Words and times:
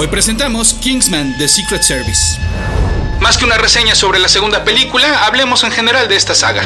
Hoy 0.00 0.06
presentamos 0.06 0.72
Kingsman 0.72 1.36
The 1.36 1.46
Secret 1.46 1.82
Service. 1.82 2.38
Más 3.20 3.36
que 3.36 3.44
una 3.44 3.58
reseña 3.58 3.94
sobre 3.94 4.18
la 4.18 4.28
segunda 4.28 4.64
película, 4.64 5.26
hablemos 5.26 5.62
en 5.62 5.70
general 5.70 6.08
de 6.08 6.16
esta 6.16 6.34
saga. 6.34 6.62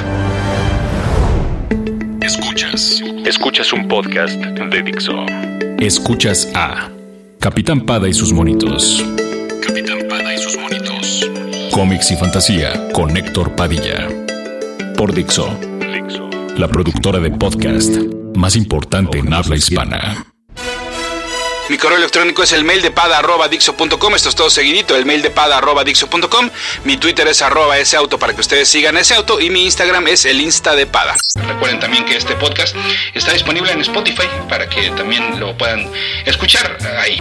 Escuchas. 2.20 3.02
Escuchas 3.26 3.72
un 3.72 3.88
podcast 3.88 4.36
de 4.36 4.82
Dixo. 4.84 5.26
Escuchas 5.80 6.48
a 6.54 6.88
Capitán 7.40 7.80
Pada 7.80 8.08
y 8.08 8.14
sus 8.14 8.32
monitos. 8.32 9.04
Capitán 9.66 10.06
Pada 10.08 10.32
y 10.32 10.38
sus 10.38 10.56
monitos. 10.56 11.28
Cómics 11.72 12.12
y 12.12 12.16
fantasía 12.16 12.88
con 12.92 13.16
Héctor 13.16 13.56
Padilla. 13.56 14.06
Por 14.96 15.12
Dixo. 15.12 15.58
Dixo. 15.80 16.30
La 16.56 16.68
productora 16.68 17.18
de 17.18 17.32
podcast 17.32 17.96
más 18.36 18.54
importante 18.54 19.18
en 19.18 19.34
habla 19.34 19.56
hispana. 19.56 20.24
Mi 21.70 21.78
correo 21.78 21.96
electrónico 21.96 22.42
es 22.42 22.52
el 22.52 22.62
mail 22.62 22.82
de 22.82 22.90
pada 22.90 23.18
arroba 23.18 23.48
dixo.com. 23.48 24.14
Esto 24.14 24.28
es 24.28 24.34
todo 24.34 24.50
seguidito, 24.50 24.96
el 24.96 25.06
mail 25.06 25.22
de 25.22 25.30
pada 25.30 25.56
arroba 25.56 25.82
dixo.com. 25.82 26.50
Mi 26.84 26.98
Twitter 26.98 27.26
es 27.26 27.40
arroba 27.40 27.78
ese 27.78 27.96
auto 27.96 28.18
para 28.18 28.34
que 28.34 28.42
ustedes 28.42 28.68
sigan 28.68 28.98
ese 28.98 29.14
auto. 29.14 29.40
Y 29.40 29.48
mi 29.48 29.64
Instagram 29.64 30.08
es 30.08 30.26
el 30.26 30.40
Insta 30.42 30.76
de 30.76 30.86
pada. 30.86 31.16
Recuerden 31.34 31.80
también 31.80 32.04
que 32.04 32.16
este 32.16 32.34
podcast 32.36 32.76
está 33.14 33.32
disponible 33.32 33.72
en 33.72 33.80
Spotify 33.80 34.28
para 34.48 34.68
que 34.68 34.90
también 34.90 35.40
lo 35.40 35.56
puedan 35.56 35.90
escuchar 36.26 36.76
ahí. 36.98 37.18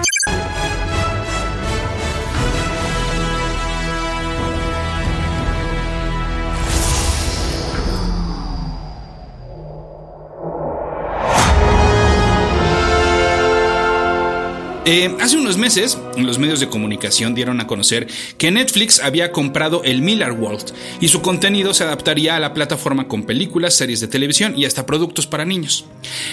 Eh, 14.86 15.16
hace 15.22 15.38
unos 15.38 15.56
meses, 15.58 15.98
los 16.18 16.40
medios 16.40 16.60
de 16.60 16.68
comunicación 16.68 17.34
dieron 17.34 17.62
a 17.62 17.68
conocer 17.68 18.08
que 18.38 18.52
Netflix 18.52 19.00
había 19.00 19.32
comprado 19.32 19.82
el 19.86 20.02
Miller 20.02 20.34
World 20.34 20.74
y 21.00 21.08
su 21.08 21.22
contenido 21.22 21.74
se 21.74 21.86
adaptaría 21.86 22.36
a 22.36 22.40
la 22.42 22.54
plataforma 22.54 23.08
con 23.08 23.24
películas, 23.24 23.76
series 23.76 24.02
de 24.02 24.10
televisión 24.10 24.56
y 24.58 24.66
hasta 24.66 24.86
productos 24.86 25.26
para 25.26 25.46
niños. 25.46 25.86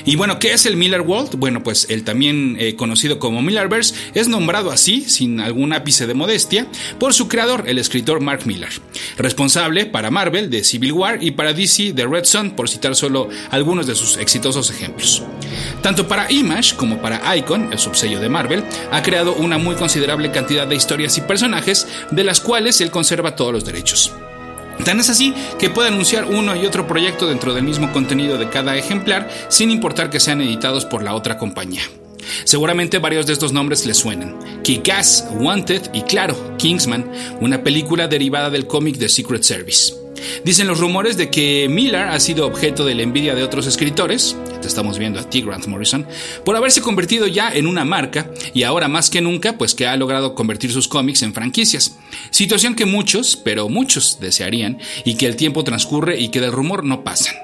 Y 0.05 0.17
bueno, 0.17 0.41
¿qué 0.41 0.53
es 0.53 0.67
el 0.67 0.77
Miller 0.77 1.03
World? 1.03 1.37
Bueno, 1.37 1.63
pues 1.63 1.87
el 1.91 2.03
también 2.03 2.57
eh, 2.59 2.75
conocido 2.75 3.21
como 3.21 3.41
Millerverse 3.41 3.95
es 4.15 4.27
nombrado 4.27 4.73
así, 4.73 5.03
sin 5.03 5.39
algún 5.39 5.73
ápice 5.73 6.09
de 6.09 6.15
modestia, 6.15 6.67
por 6.99 7.15
su 7.15 7.29
creador, 7.29 7.69
el 7.69 7.79
escritor 7.79 8.19
Mark 8.19 8.47
Miller, 8.47 8.71
responsable 9.17 9.87
para 9.87 10.11
Marvel 10.11 10.51
de 10.51 10.65
Civil 10.65 10.93
War 10.93 11.23
y 11.23 11.31
para 11.31 11.53
DC 11.53 11.93
de 11.93 12.05
Red 12.05 12.25
Son, 12.25 12.51
por 12.51 12.69
citar 12.69 12.97
solo 12.97 13.29
algunos 13.53 13.87
de 13.87 13.95
sus 13.95 14.17
exitosos 14.17 14.71
ejemplos. 14.71 15.23
Tanto 15.83 16.09
para 16.09 16.31
Image 16.33 16.75
como 16.75 17.01
para 17.01 17.37
Icon, 17.37 17.73
el 17.73 17.79
subsello 17.79 18.19
de 18.19 18.29
Marvel, 18.29 18.40
Marvel, 18.41 18.65
ha 18.91 19.03
creado 19.03 19.35
una 19.35 19.59
muy 19.59 19.75
considerable 19.75 20.31
cantidad 20.31 20.67
de 20.67 20.75
historias 20.75 21.19
y 21.19 21.21
personajes 21.21 21.87
de 22.11 22.25
las 22.25 22.41
cuales 22.41 22.81
él 22.81 22.91
conserva 22.91 23.37
todos 23.37 23.53
los 23.53 23.67
derechos. 23.67 24.13
Tan 24.83 24.99
es 24.99 25.11
así 25.11 25.35
que 25.59 25.69
puede 25.69 25.89
anunciar 25.89 26.25
uno 26.25 26.57
y 26.57 26.65
otro 26.65 26.87
proyecto 26.87 27.27
dentro 27.27 27.53
del 27.53 27.65
mismo 27.65 27.93
contenido 27.93 28.39
de 28.39 28.49
cada 28.49 28.79
ejemplar 28.79 29.29
sin 29.49 29.71
importar 29.71 30.09
que 30.09 30.21
sean 30.21 30.41
editados 30.41 30.87
por 30.87 31.03
la 31.03 31.15
otra 31.15 31.37
compañía. 31.37 31.83
Seguramente 32.45 32.99
varios 32.99 33.27
de 33.27 33.35
estos 33.35 33.53
nombres 33.53 33.85
les 33.85 33.99
suenan. 33.99 34.39
Kick-Ass, 34.63 35.27
Wanted 35.33 35.91
y 35.93 36.01
claro, 36.03 36.57
Kingsman, 36.57 37.11
una 37.41 37.63
película 37.63 38.09
derivada 38.09 38.49
del 38.49 38.67
cómic 38.67 38.97
de 38.97 39.11
Secret 39.11 39.43
Service. 39.43 40.00
Dicen 40.45 40.67
los 40.67 40.81
rumores 40.81 41.17
de 41.17 41.31
que 41.31 41.69
Miller 41.71 42.09
ha 42.09 42.21
sido 42.21 42.47
objeto 42.47 42.85
de 42.85 42.95
la 42.95 43.03
envidia 43.03 43.35
de 43.35 43.43
otros 43.43 43.67
escritores, 43.67 44.37
te 44.61 44.69
estamos 44.69 44.99
viendo 44.99 45.21
a 45.21 45.29
ti 45.29 45.43
Grant 45.43 45.67
Morrison, 45.67 46.07
por 46.45 46.57
haberse 46.57 46.81
convertido 46.81 47.27
ya 47.27 47.53
en 47.53 47.67
una 47.67 47.85
marca 47.85 48.31
y 48.55 48.63
ahora 48.63 48.89
más 48.89 49.11
que 49.11 49.21
nunca 49.21 49.57
pues 49.57 49.75
que 49.75 49.87
ha 49.87 49.97
logrado 49.97 50.35
convertir 50.35 50.73
sus 50.73 50.89
cómics 50.89 51.23
en 51.23 51.35
franquicias. 51.35 51.97
Situación 52.31 52.75
que 52.75 52.87
muchos, 52.87 53.37
pero 53.37 53.69
muchos 53.69 54.19
desearían 54.21 54.79
y 55.05 55.17
que 55.17 55.27
el 55.27 55.37
tiempo 55.37 55.65
transcurre 55.65 56.21
y 56.21 56.29
que 56.29 56.41
del 56.41 56.53
rumor 56.53 56.85
no 56.85 57.05
pasan. 57.05 57.35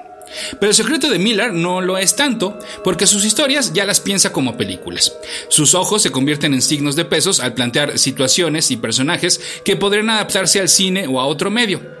Pero 0.59 0.69
el 0.69 0.75
secreto 0.75 1.09
de 1.09 1.19
Miller 1.19 1.53
no 1.53 1.81
lo 1.81 1.97
es 1.97 2.15
tanto, 2.15 2.59
porque 2.83 3.07
sus 3.07 3.25
historias 3.25 3.73
ya 3.73 3.85
las 3.85 3.99
piensa 3.99 4.31
como 4.31 4.57
películas. 4.57 5.13
Sus 5.49 5.73
ojos 5.73 6.01
se 6.01 6.11
convierten 6.11 6.53
en 6.53 6.61
signos 6.61 6.95
de 6.95 7.05
pesos 7.05 7.39
al 7.39 7.53
plantear 7.53 7.97
situaciones 7.97 8.71
y 8.71 8.77
personajes 8.77 9.39
que 9.63 9.75
podrían 9.75 10.09
adaptarse 10.09 10.59
al 10.59 10.69
cine 10.69 11.07
o 11.07 11.19
a 11.19 11.25
otro 11.25 11.49
medio. 11.49 11.96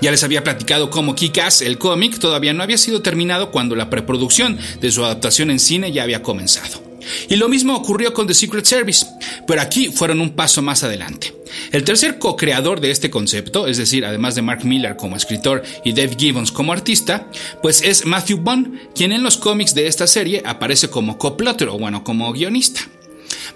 Ya 0.00 0.10
les 0.10 0.24
había 0.24 0.44
platicado 0.44 0.90
cómo 0.90 1.14
Kick-Ass, 1.14 1.62
el 1.62 1.78
cómic, 1.78 2.18
todavía 2.18 2.52
no 2.52 2.62
había 2.62 2.78
sido 2.78 3.02
terminado 3.02 3.50
cuando 3.50 3.76
la 3.76 3.90
preproducción 3.90 4.58
de 4.80 4.90
su 4.90 5.04
adaptación 5.04 5.50
en 5.50 5.58
cine 5.58 5.92
ya 5.92 6.02
había 6.02 6.22
comenzado. 6.22 6.92
Y 7.28 7.36
lo 7.36 7.48
mismo 7.48 7.74
ocurrió 7.74 8.12
con 8.12 8.26
The 8.26 8.34
Secret 8.34 8.64
Service, 8.64 9.06
pero 9.46 9.60
aquí 9.60 9.88
fueron 9.88 10.20
un 10.20 10.30
paso 10.30 10.62
más 10.62 10.84
adelante. 10.84 11.34
El 11.70 11.84
tercer 11.84 12.18
co-creador 12.18 12.80
de 12.80 12.90
este 12.90 13.10
concepto, 13.10 13.66
es 13.66 13.76
decir, 13.76 14.04
además 14.04 14.34
de 14.34 14.42
Mark 14.42 14.64
Miller 14.64 14.96
como 14.96 15.16
escritor 15.16 15.62
y 15.84 15.92
Dave 15.92 16.16
Gibbons 16.18 16.52
como 16.52 16.72
artista, 16.72 17.28
pues 17.62 17.82
es 17.82 18.06
Matthew 18.06 18.38
Bond, 18.38 18.78
quien 18.94 19.12
en 19.12 19.22
los 19.22 19.36
cómics 19.36 19.74
de 19.74 19.86
esta 19.86 20.06
serie 20.06 20.42
aparece 20.46 20.88
como 20.88 21.18
coplotter 21.18 21.68
o 21.68 21.78
bueno, 21.78 22.04
como 22.04 22.32
guionista. 22.32 22.80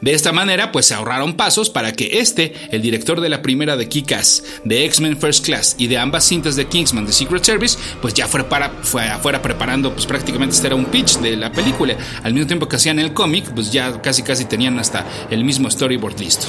De 0.01 0.13
esta 0.13 0.33
manera, 0.33 0.73
pues 0.73 0.87
se 0.87 0.95
ahorraron 0.95 1.35
pasos 1.35 1.71
para 1.71 1.93
que 1.93 2.21
este, 2.21 2.55
el 2.71 2.83
director 2.83 3.21
de 3.21 3.29
la 3.29 3.43
primera 3.43 3.77
de 3.77 3.89
Kick-Ass, 3.89 4.43
de 4.65 4.85
X-Men 4.85 5.19
First 5.19 5.45
Class 5.45 5.77
y 5.79 5.87
de 5.87 5.99
ambas 5.99 6.25
cintas 6.25 6.57
de 6.57 6.67
Kingsman 6.67 7.07
de 7.07 7.13
Secret 7.13 7.45
Service, 7.45 7.79
pues 8.01 8.15
ya 8.15 8.27
fuera, 8.27 8.49
para, 8.49 8.71
fue 8.83 9.05
afuera 9.09 9.43
preparando, 9.43 9.93
pues 9.93 10.07
prácticamente 10.07 10.55
este 10.55 10.67
era 10.67 10.77
un 10.77 10.87
pitch 10.87 11.19
de 11.19 11.37
la 11.37 11.53
película. 11.53 11.97
Al 12.23 12.33
mismo 12.33 12.47
tiempo 12.47 12.69
que 12.69 12.77
hacían 12.77 12.99
el 12.99 13.13
cómic, 13.13 13.53
pues 13.55 13.73
ya 13.73 14.01
casi 14.03 14.23
casi 14.23 14.45
tenían 14.45 14.79
hasta 14.79 15.07
el 15.31 15.45
mismo 15.45 15.71
storyboard 15.71 16.19
listo. 16.19 16.47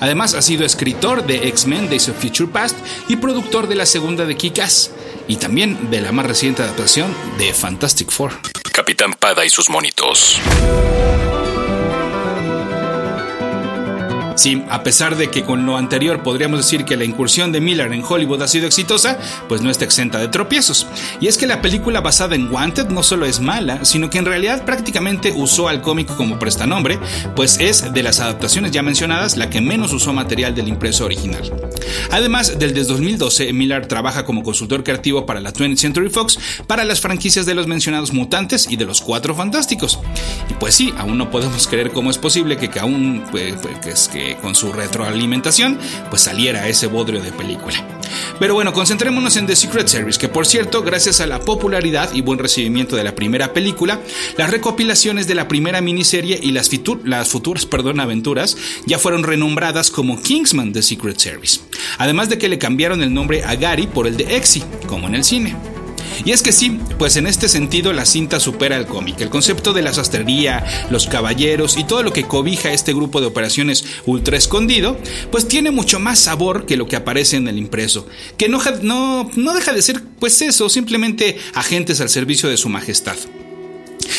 Además, 0.00 0.34
ha 0.34 0.42
sido 0.42 0.64
escritor 0.64 1.26
de 1.26 1.48
X-Men 1.48 1.88
Days 1.88 2.08
of 2.08 2.20
Future 2.20 2.50
Past 2.50 2.76
y 3.08 3.16
productor 3.16 3.68
de 3.68 3.74
la 3.74 3.86
segunda 3.86 4.24
de 4.24 4.36
Kick-Ass 4.36 4.90
y 5.28 5.36
también 5.36 5.90
de 5.90 6.00
la 6.00 6.12
más 6.12 6.26
reciente 6.26 6.62
adaptación 6.62 7.14
de 7.38 7.52
Fantastic 7.52 8.10
Four. 8.10 8.32
Capitán 8.72 9.12
Pada 9.18 9.44
y 9.44 9.50
sus 9.50 9.70
monitos. 9.70 10.40
Sí, 14.34 14.64
a 14.68 14.82
pesar 14.82 15.16
de 15.16 15.30
que 15.30 15.44
con 15.44 15.64
lo 15.64 15.76
anterior 15.76 16.22
podríamos 16.22 16.58
decir 16.58 16.84
que 16.84 16.96
la 16.96 17.04
incursión 17.04 17.52
de 17.52 17.60
Miller 17.60 17.92
en 17.92 18.02
Hollywood 18.06 18.42
ha 18.42 18.48
sido 18.48 18.66
exitosa, 18.66 19.18
pues 19.48 19.62
no 19.62 19.70
está 19.70 19.84
exenta 19.84 20.18
de 20.18 20.28
tropiezos. 20.28 20.86
Y 21.20 21.28
es 21.28 21.38
que 21.38 21.46
la 21.46 21.62
película 21.62 22.00
basada 22.00 22.34
en 22.34 22.52
Wanted 22.52 22.88
no 22.88 23.02
solo 23.02 23.26
es 23.26 23.40
mala, 23.40 23.84
sino 23.84 24.10
que 24.10 24.18
en 24.18 24.24
realidad 24.24 24.64
prácticamente 24.64 25.32
usó 25.32 25.68
al 25.68 25.82
cómic 25.82 26.14
como 26.16 26.38
prestanombre, 26.38 26.98
pues 27.36 27.58
es 27.60 27.92
de 27.92 28.02
las 28.02 28.20
adaptaciones 28.20 28.72
ya 28.72 28.82
mencionadas 28.82 29.36
la 29.36 29.50
que 29.50 29.60
menos 29.60 29.92
usó 29.92 30.12
material 30.12 30.54
del 30.54 30.68
impreso 30.68 31.04
original. 31.04 31.52
Además, 32.10 32.58
desde 32.58 32.84
2012 32.84 33.52
Miller 33.52 33.86
trabaja 33.86 34.24
como 34.24 34.42
consultor 34.42 34.82
creativo 34.82 35.26
para 35.26 35.40
la 35.40 35.52
20th 35.52 35.76
Century 35.76 36.10
Fox 36.10 36.38
para 36.66 36.84
las 36.84 37.00
franquicias 37.00 37.46
de 37.46 37.54
los 37.54 37.66
mencionados 37.66 38.12
mutantes 38.12 38.66
y 38.68 38.76
de 38.76 38.84
los 38.84 39.00
cuatro 39.00 39.34
fantásticos. 39.34 39.98
Y 40.48 40.54
pues 40.54 40.74
sí, 40.74 40.92
aún 40.96 41.18
no 41.18 41.30
podemos 41.30 41.66
creer 41.66 41.90
cómo 41.90 42.10
es 42.10 42.18
posible 42.18 42.56
que, 42.56 42.78
aún 42.78 43.24
pues, 43.30 43.54
pues, 43.62 44.08
que 44.08 44.24
que 44.24 44.36
con 44.36 44.54
su 44.54 44.72
retroalimentación 44.72 45.78
pues 46.10 46.22
saliera 46.22 46.68
ese 46.68 46.86
bodrio 46.86 47.20
de 47.20 47.32
película. 47.32 47.84
Pero 48.38 48.54
bueno, 48.54 48.72
concentrémonos 48.72 49.36
en 49.36 49.46
The 49.46 49.56
Secret 49.56 49.88
Service, 49.88 50.18
que 50.18 50.28
por 50.28 50.46
cierto, 50.46 50.82
gracias 50.82 51.20
a 51.20 51.26
la 51.26 51.40
popularidad 51.40 52.12
y 52.14 52.20
buen 52.20 52.38
recibimiento 52.38 52.96
de 52.96 53.04
la 53.04 53.14
primera 53.14 53.52
película, 53.52 54.00
las 54.36 54.50
recopilaciones 54.50 55.26
de 55.26 55.34
la 55.34 55.48
primera 55.48 55.80
miniserie 55.80 56.38
y 56.40 56.52
las, 56.52 56.70
futuras 57.28 57.66
perdón, 57.66 58.00
aventuras 58.00 58.56
ya 58.86 58.98
fueron 58.98 59.22
renombradas 59.22 59.90
como 59.90 60.20
Kingsman 60.20 60.72
The 60.72 60.82
Secret 60.82 61.18
Service. 61.18 61.60
Además 61.98 62.28
de 62.28 62.38
que 62.38 62.48
le 62.48 62.58
cambiaron 62.58 63.02
el 63.02 63.12
nombre 63.12 63.44
a 63.44 63.56
Gary 63.56 63.86
por 63.86 64.06
el 64.06 64.16
de 64.16 64.36
Exy, 64.36 64.62
como 64.86 65.08
en 65.08 65.16
el 65.16 65.24
cine. 65.24 65.73
Y 66.24 66.32
es 66.32 66.42
que 66.42 66.52
sí, 66.52 66.78
pues 66.98 67.16
en 67.16 67.26
este 67.26 67.48
sentido 67.48 67.92
la 67.92 68.04
cinta 68.04 68.40
supera 68.40 68.76
el 68.76 68.86
cómic. 68.86 69.20
El 69.20 69.30
concepto 69.30 69.72
de 69.72 69.82
la 69.82 69.92
sastrería, 69.92 70.64
los 70.90 71.06
caballeros 71.06 71.76
y 71.76 71.84
todo 71.84 72.02
lo 72.02 72.12
que 72.12 72.24
cobija 72.24 72.72
este 72.72 72.92
grupo 72.92 73.20
de 73.20 73.26
operaciones 73.26 73.84
ultra 74.06 74.36
escondido, 74.36 74.96
pues 75.30 75.48
tiene 75.48 75.70
mucho 75.70 75.98
más 75.98 76.18
sabor 76.18 76.66
que 76.66 76.76
lo 76.76 76.86
que 76.86 76.96
aparece 76.96 77.36
en 77.36 77.48
el 77.48 77.58
impreso, 77.58 78.06
que 78.36 78.48
no, 78.48 78.60
no, 78.82 79.30
no 79.34 79.54
deja 79.54 79.72
de 79.72 79.82
ser 79.82 80.02
pues 80.18 80.40
eso, 80.42 80.68
simplemente 80.68 81.38
agentes 81.54 82.00
al 82.00 82.08
servicio 82.08 82.48
de 82.48 82.56
su 82.56 82.68
majestad. 82.68 83.16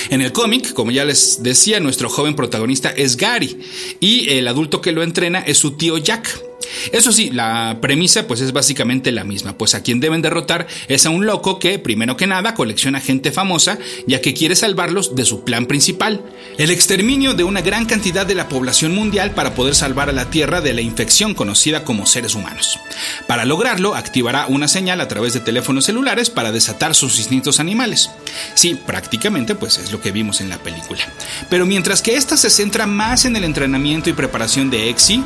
En 0.09 0.21
el 0.21 0.31
cómic, 0.31 0.73
como 0.73 0.91
ya 0.91 1.05
les 1.05 1.41
decía, 1.41 1.79
nuestro 1.79 2.09
joven 2.09 2.35
protagonista 2.35 2.89
es 2.89 3.17
Gary 3.17 3.59
y 3.99 4.29
el 4.29 4.47
adulto 4.47 4.81
que 4.81 4.91
lo 4.91 5.03
entrena 5.03 5.39
es 5.39 5.57
su 5.57 5.71
tío 5.71 5.97
Jack 5.97 6.44
Eso 6.91 7.11
sí, 7.11 7.29
la 7.31 7.77
premisa 7.81 8.27
pues 8.27 8.41
es 8.41 8.51
básicamente 8.51 9.11
la 9.11 9.23
misma, 9.23 9.57
pues 9.57 9.75
a 9.75 9.83
quien 9.83 9.99
deben 9.99 10.21
derrotar 10.21 10.67
es 10.87 11.05
a 11.05 11.09
un 11.09 11.25
loco 11.25 11.59
que, 11.59 11.79
primero 11.79 12.17
que 12.17 12.27
nada, 12.27 12.53
colecciona 12.53 12.99
gente 12.99 13.31
famosa, 13.31 13.77
ya 14.07 14.21
que 14.21 14.33
quiere 14.33 14.55
salvarlos 14.55 15.15
de 15.15 15.25
su 15.25 15.43
plan 15.43 15.65
principal, 15.65 16.23
el 16.57 16.71
exterminio 16.71 17.33
de 17.33 17.43
una 17.43 17.61
gran 17.61 17.85
cantidad 17.85 18.25
de 18.25 18.35
la 18.35 18.49
población 18.49 18.93
mundial 18.93 19.31
para 19.31 19.55
poder 19.55 19.75
salvar 19.75 20.09
a 20.09 20.13
la 20.13 20.29
Tierra 20.29 20.61
de 20.61 20.73
la 20.73 20.81
infección 20.81 21.33
conocida 21.33 21.83
como 21.83 22.05
seres 22.05 22.35
humanos. 22.35 22.79
Para 23.27 23.45
lograrlo, 23.45 23.95
activará 23.95 24.47
una 24.47 24.67
señal 24.67 25.01
a 25.01 25.07
través 25.07 25.33
de 25.33 25.39
teléfonos 25.39 25.85
celulares 25.85 26.29
para 26.29 26.51
desatar 26.51 26.95
sus 26.95 27.19
instintos 27.19 27.59
animales. 27.59 28.09
Sí, 28.53 28.75
prácticamente 28.75 29.55
pues 29.55 29.77
es 29.77 29.91
lo 29.91 30.01
que 30.01 30.11
vimos 30.11 30.41
en 30.41 30.49
la 30.49 30.57
película. 30.57 31.01
Pero 31.49 31.65
mientras 31.65 32.01
que 32.01 32.15
esta 32.15 32.37
se 32.37 32.49
centra 32.49 32.85
más 32.87 33.25
en 33.25 33.35
el 33.35 33.43
entrenamiento 33.43 34.09
y 34.09 34.13
preparación 34.13 34.69
de 34.69 34.89
Exi, 34.89 35.23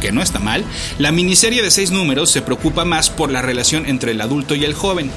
que 0.00 0.12
no 0.12 0.22
está 0.22 0.38
mal, 0.38 0.64
la 0.98 1.12
miniserie 1.12 1.62
de 1.62 1.70
seis 1.70 1.90
números 1.90 2.30
se 2.30 2.42
preocupa 2.42 2.84
más 2.84 3.10
por 3.10 3.30
la 3.30 3.42
relación 3.42 3.86
entre 3.86 4.12
el 4.12 4.20
adulto 4.20 4.54
y 4.54 4.64
el 4.64 4.74
joven, 4.74 5.10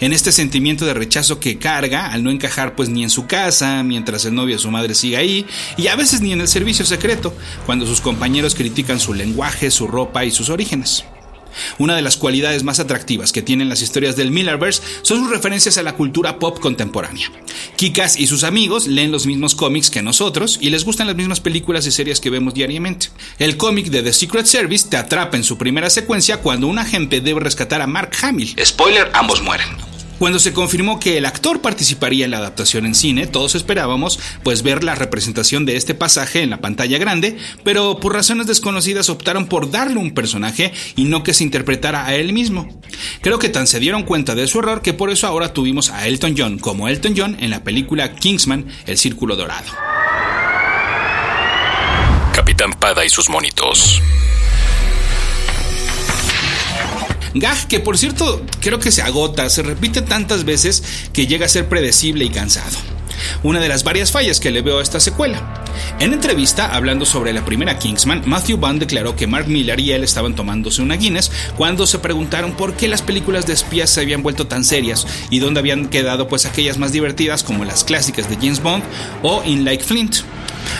en 0.00 0.12
este 0.12 0.32
sentimiento 0.32 0.86
de 0.86 0.94
rechazo 0.94 1.40
que 1.40 1.58
carga 1.58 2.06
al 2.12 2.22
no 2.22 2.30
encajar 2.30 2.74
pues 2.74 2.88
ni 2.88 3.02
en 3.02 3.10
su 3.10 3.26
casa, 3.26 3.82
mientras 3.82 4.24
el 4.24 4.34
novio 4.34 4.56
o 4.56 4.58
su 4.58 4.70
madre 4.70 4.94
sigue 4.94 5.16
ahí, 5.16 5.46
y 5.76 5.88
a 5.88 5.96
veces 5.96 6.20
ni 6.20 6.32
en 6.32 6.40
el 6.40 6.48
servicio 6.48 6.84
secreto, 6.84 7.34
cuando 7.66 7.86
sus 7.86 8.00
compañeros 8.00 8.54
critican 8.54 9.00
su 9.00 9.14
lenguaje, 9.14 9.70
su 9.70 9.86
ropa 9.86 10.24
y 10.24 10.30
sus 10.30 10.48
orígenes. 10.48 11.04
Una 11.78 11.96
de 11.96 12.02
las 12.02 12.16
cualidades 12.16 12.62
más 12.64 12.80
atractivas 12.80 13.32
que 13.32 13.42
tienen 13.42 13.68
las 13.68 13.82
historias 13.82 14.16
del 14.16 14.30
Millerverse 14.30 14.82
son 15.02 15.20
sus 15.20 15.30
referencias 15.30 15.78
a 15.78 15.82
la 15.82 15.94
cultura 15.94 16.38
pop 16.38 16.58
contemporánea. 16.60 17.30
Kikas 17.76 18.18
y 18.18 18.26
sus 18.26 18.44
amigos 18.44 18.86
leen 18.86 19.12
los 19.12 19.26
mismos 19.26 19.54
cómics 19.54 19.90
que 19.90 20.02
nosotros 20.02 20.58
y 20.60 20.70
les 20.70 20.84
gustan 20.84 21.06
las 21.06 21.16
mismas 21.16 21.40
películas 21.40 21.86
y 21.86 21.92
series 21.92 22.20
que 22.20 22.30
vemos 22.30 22.54
diariamente. 22.54 23.08
El 23.38 23.56
cómic 23.56 23.86
de 23.86 24.02
The 24.02 24.12
Secret 24.12 24.46
Service 24.46 24.88
te 24.88 24.96
atrapa 24.96 25.36
en 25.36 25.44
su 25.44 25.58
primera 25.58 25.90
secuencia 25.90 26.38
cuando 26.38 26.66
un 26.66 26.78
agente 26.78 27.20
debe 27.20 27.40
rescatar 27.40 27.82
a 27.82 27.86
Mark 27.86 28.12
Hamill. 28.22 28.54
Spoiler, 28.64 29.10
ambos 29.14 29.42
mueren. 29.42 29.91
Cuando 30.22 30.38
se 30.38 30.52
confirmó 30.52 31.00
que 31.00 31.18
el 31.18 31.26
actor 31.26 31.60
participaría 31.60 32.24
en 32.24 32.30
la 32.30 32.38
adaptación 32.38 32.86
en 32.86 32.94
cine, 32.94 33.26
todos 33.26 33.56
esperábamos 33.56 34.20
pues 34.44 34.62
ver 34.62 34.84
la 34.84 34.94
representación 34.94 35.66
de 35.66 35.74
este 35.74 35.94
pasaje 35.94 36.42
en 36.42 36.50
la 36.50 36.60
pantalla 36.60 36.96
grande, 36.96 37.36
pero 37.64 37.98
por 37.98 38.12
razones 38.12 38.46
desconocidas 38.46 39.10
optaron 39.10 39.46
por 39.46 39.72
darle 39.72 39.96
un 39.96 40.14
personaje 40.14 40.72
y 40.94 41.06
no 41.06 41.24
que 41.24 41.34
se 41.34 41.42
interpretara 41.42 42.06
a 42.06 42.14
él 42.14 42.32
mismo. 42.32 42.68
Creo 43.20 43.40
que 43.40 43.48
tan 43.48 43.66
se 43.66 43.80
dieron 43.80 44.04
cuenta 44.04 44.36
de 44.36 44.46
su 44.46 44.60
error 44.60 44.80
que 44.80 44.94
por 44.94 45.10
eso 45.10 45.26
ahora 45.26 45.52
tuvimos 45.52 45.90
a 45.90 46.06
Elton 46.06 46.36
John 46.38 46.60
como 46.60 46.86
Elton 46.86 47.14
John 47.16 47.36
en 47.40 47.50
la 47.50 47.64
película 47.64 48.14
Kingsman, 48.14 48.66
El 48.86 48.98
Círculo 48.98 49.34
Dorado. 49.34 49.72
Capitán 52.32 52.74
Pada 52.74 53.04
y 53.04 53.08
sus 53.08 53.28
monitos. 53.28 54.00
Gag 57.34 57.66
que 57.66 57.80
por 57.80 57.98
cierto 57.98 58.42
creo 58.60 58.78
que 58.78 58.92
se 58.92 59.02
agota, 59.02 59.48
se 59.50 59.62
repite 59.62 60.02
tantas 60.02 60.44
veces 60.44 60.82
que 61.12 61.26
llega 61.26 61.46
a 61.46 61.48
ser 61.48 61.68
predecible 61.68 62.24
y 62.24 62.30
cansado. 62.30 62.76
Una 63.42 63.60
de 63.60 63.68
las 63.68 63.84
varias 63.84 64.12
fallas 64.12 64.40
que 64.40 64.50
le 64.50 64.62
veo 64.62 64.78
a 64.78 64.82
esta 64.82 65.00
secuela. 65.00 65.64
En 66.00 66.12
entrevista, 66.12 66.74
hablando 66.74 67.06
sobre 67.06 67.32
la 67.32 67.44
primera 67.44 67.78
Kingsman, 67.78 68.22
Matthew 68.26 68.58
Vaughn 68.58 68.78
declaró 68.78 69.16
que 69.16 69.26
Mark 69.26 69.48
Miller 69.48 69.78
y 69.80 69.92
él 69.92 70.04
estaban 70.04 70.34
tomándose 70.34 70.82
una 70.82 70.96
Guinness 70.96 71.30
cuando 71.56 71.86
se 71.86 71.98
preguntaron 71.98 72.52
por 72.52 72.74
qué 72.74 72.88
las 72.88 73.02
películas 73.02 73.46
de 73.46 73.52
espías 73.52 73.90
se 73.90 74.00
habían 74.00 74.22
vuelto 74.22 74.46
tan 74.46 74.64
serias 74.64 75.06
y 75.30 75.38
dónde 75.38 75.60
habían 75.60 75.88
quedado 75.88 76.28
pues 76.28 76.46
aquellas 76.46 76.78
más 76.78 76.92
divertidas 76.92 77.42
como 77.42 77.64
las 77.64 77.84
clásicas 77.84 78.28
de 78.28 78.36
James 78.36 78.62
Bond 78.62 78.84
o 79.22 79.42
In 79.44 79.64
Like 79.64 79.84
Flint. 79.84 80.16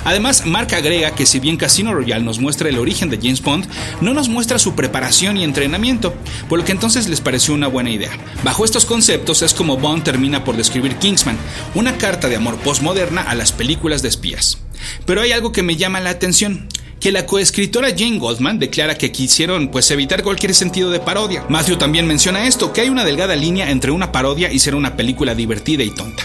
Además, 0.04 0.46
Mark 0.46 0.74
agrega 0.74 1.14
que 1.14 1.26
si 1.26 1.40
bien 1.40 1.56
Casino 1.56 1.94
Royale 1.94 2.24
nos 2.24 2.38
muestra 2.38 2.68
el 2.68 2.78
origen 2.78 3.10
de 3.10 3.18
James 3.18 3.42
Bond, 3.42 3.66
no 4.00 4.14
nos 4.14 4.28
muestra 4.28 4.58
su 4.58 4.74
preparación 4.74 5.36
y 5.36 5.44
entrenamiento, 5.44 6.14
por 6.48 6.58
lo 6.58 6.64
que 6.64 6.72
entonces 6.72 7.08
les 7.08 7.20
pareció 7.20 7.54
una 7.54 7.68
buena 7.68 7.90
idea. 7.90 8.10
Bajo 8.44 8.64
estos 8.64 8.86
conceptos 8.86 9.42
es 9.42 9.54
como 9.54 9.76
Bond 9.76 10.02
termina 10.02 10.44
por 10.44 10.56
describir 10.56 10.96
Kingsman, 10.96 11.38
una 11.74 11.96
carta 11.98 12.28
de 12.28 12.36
amor 12.36 12.56
postmoderna 12.58 13.22
a 13.22 13.34
las 13.34 13.52
películas 13.52 14.02
de 14.02 14.08
espías. 14.08 14.58
Pero 15.06 15.20
hay 15.20 15.32
algo 15.32 15.52
que 15.52 15.62
me 15.62 15.76
llama 15.76 16.00
la 16.00 16.10
atención 16.10 16.68
que 17.02 17.10
la 17.10 17.26
coescritora 17.26 17.88
Jane 17.90 18.20
Goldman 18.20 18.60
declara 18.60 18.96
que 18.96 19.10
quisieron 19.10 19.66
pues 19.72 19.90
evitar 19.90 20.22
cualquier 20.22 20.54
sentido 20.54 20.88
de 20.92 21.00
parodia. 21.00 21.44
Matthew 21.48 21.76
también 21.76 22.06
menciona 22.06 22.46
esto, 22.46 22.72
que 22.72 22.80
hay 22.80 22.90
una 22.90 23.04
delgada 23.04 23.34
línea 23.34 23.72
entre 23.72 23.90
una 23.90 24.12
parodia 24.12 24.52
y 24.52 24.60
ser 24.60 24.76
una 24.76 24.94
película 24.94 25.34
divertida 25.34 25.82
y 25.82 25.90
tonta. 25.90 26.22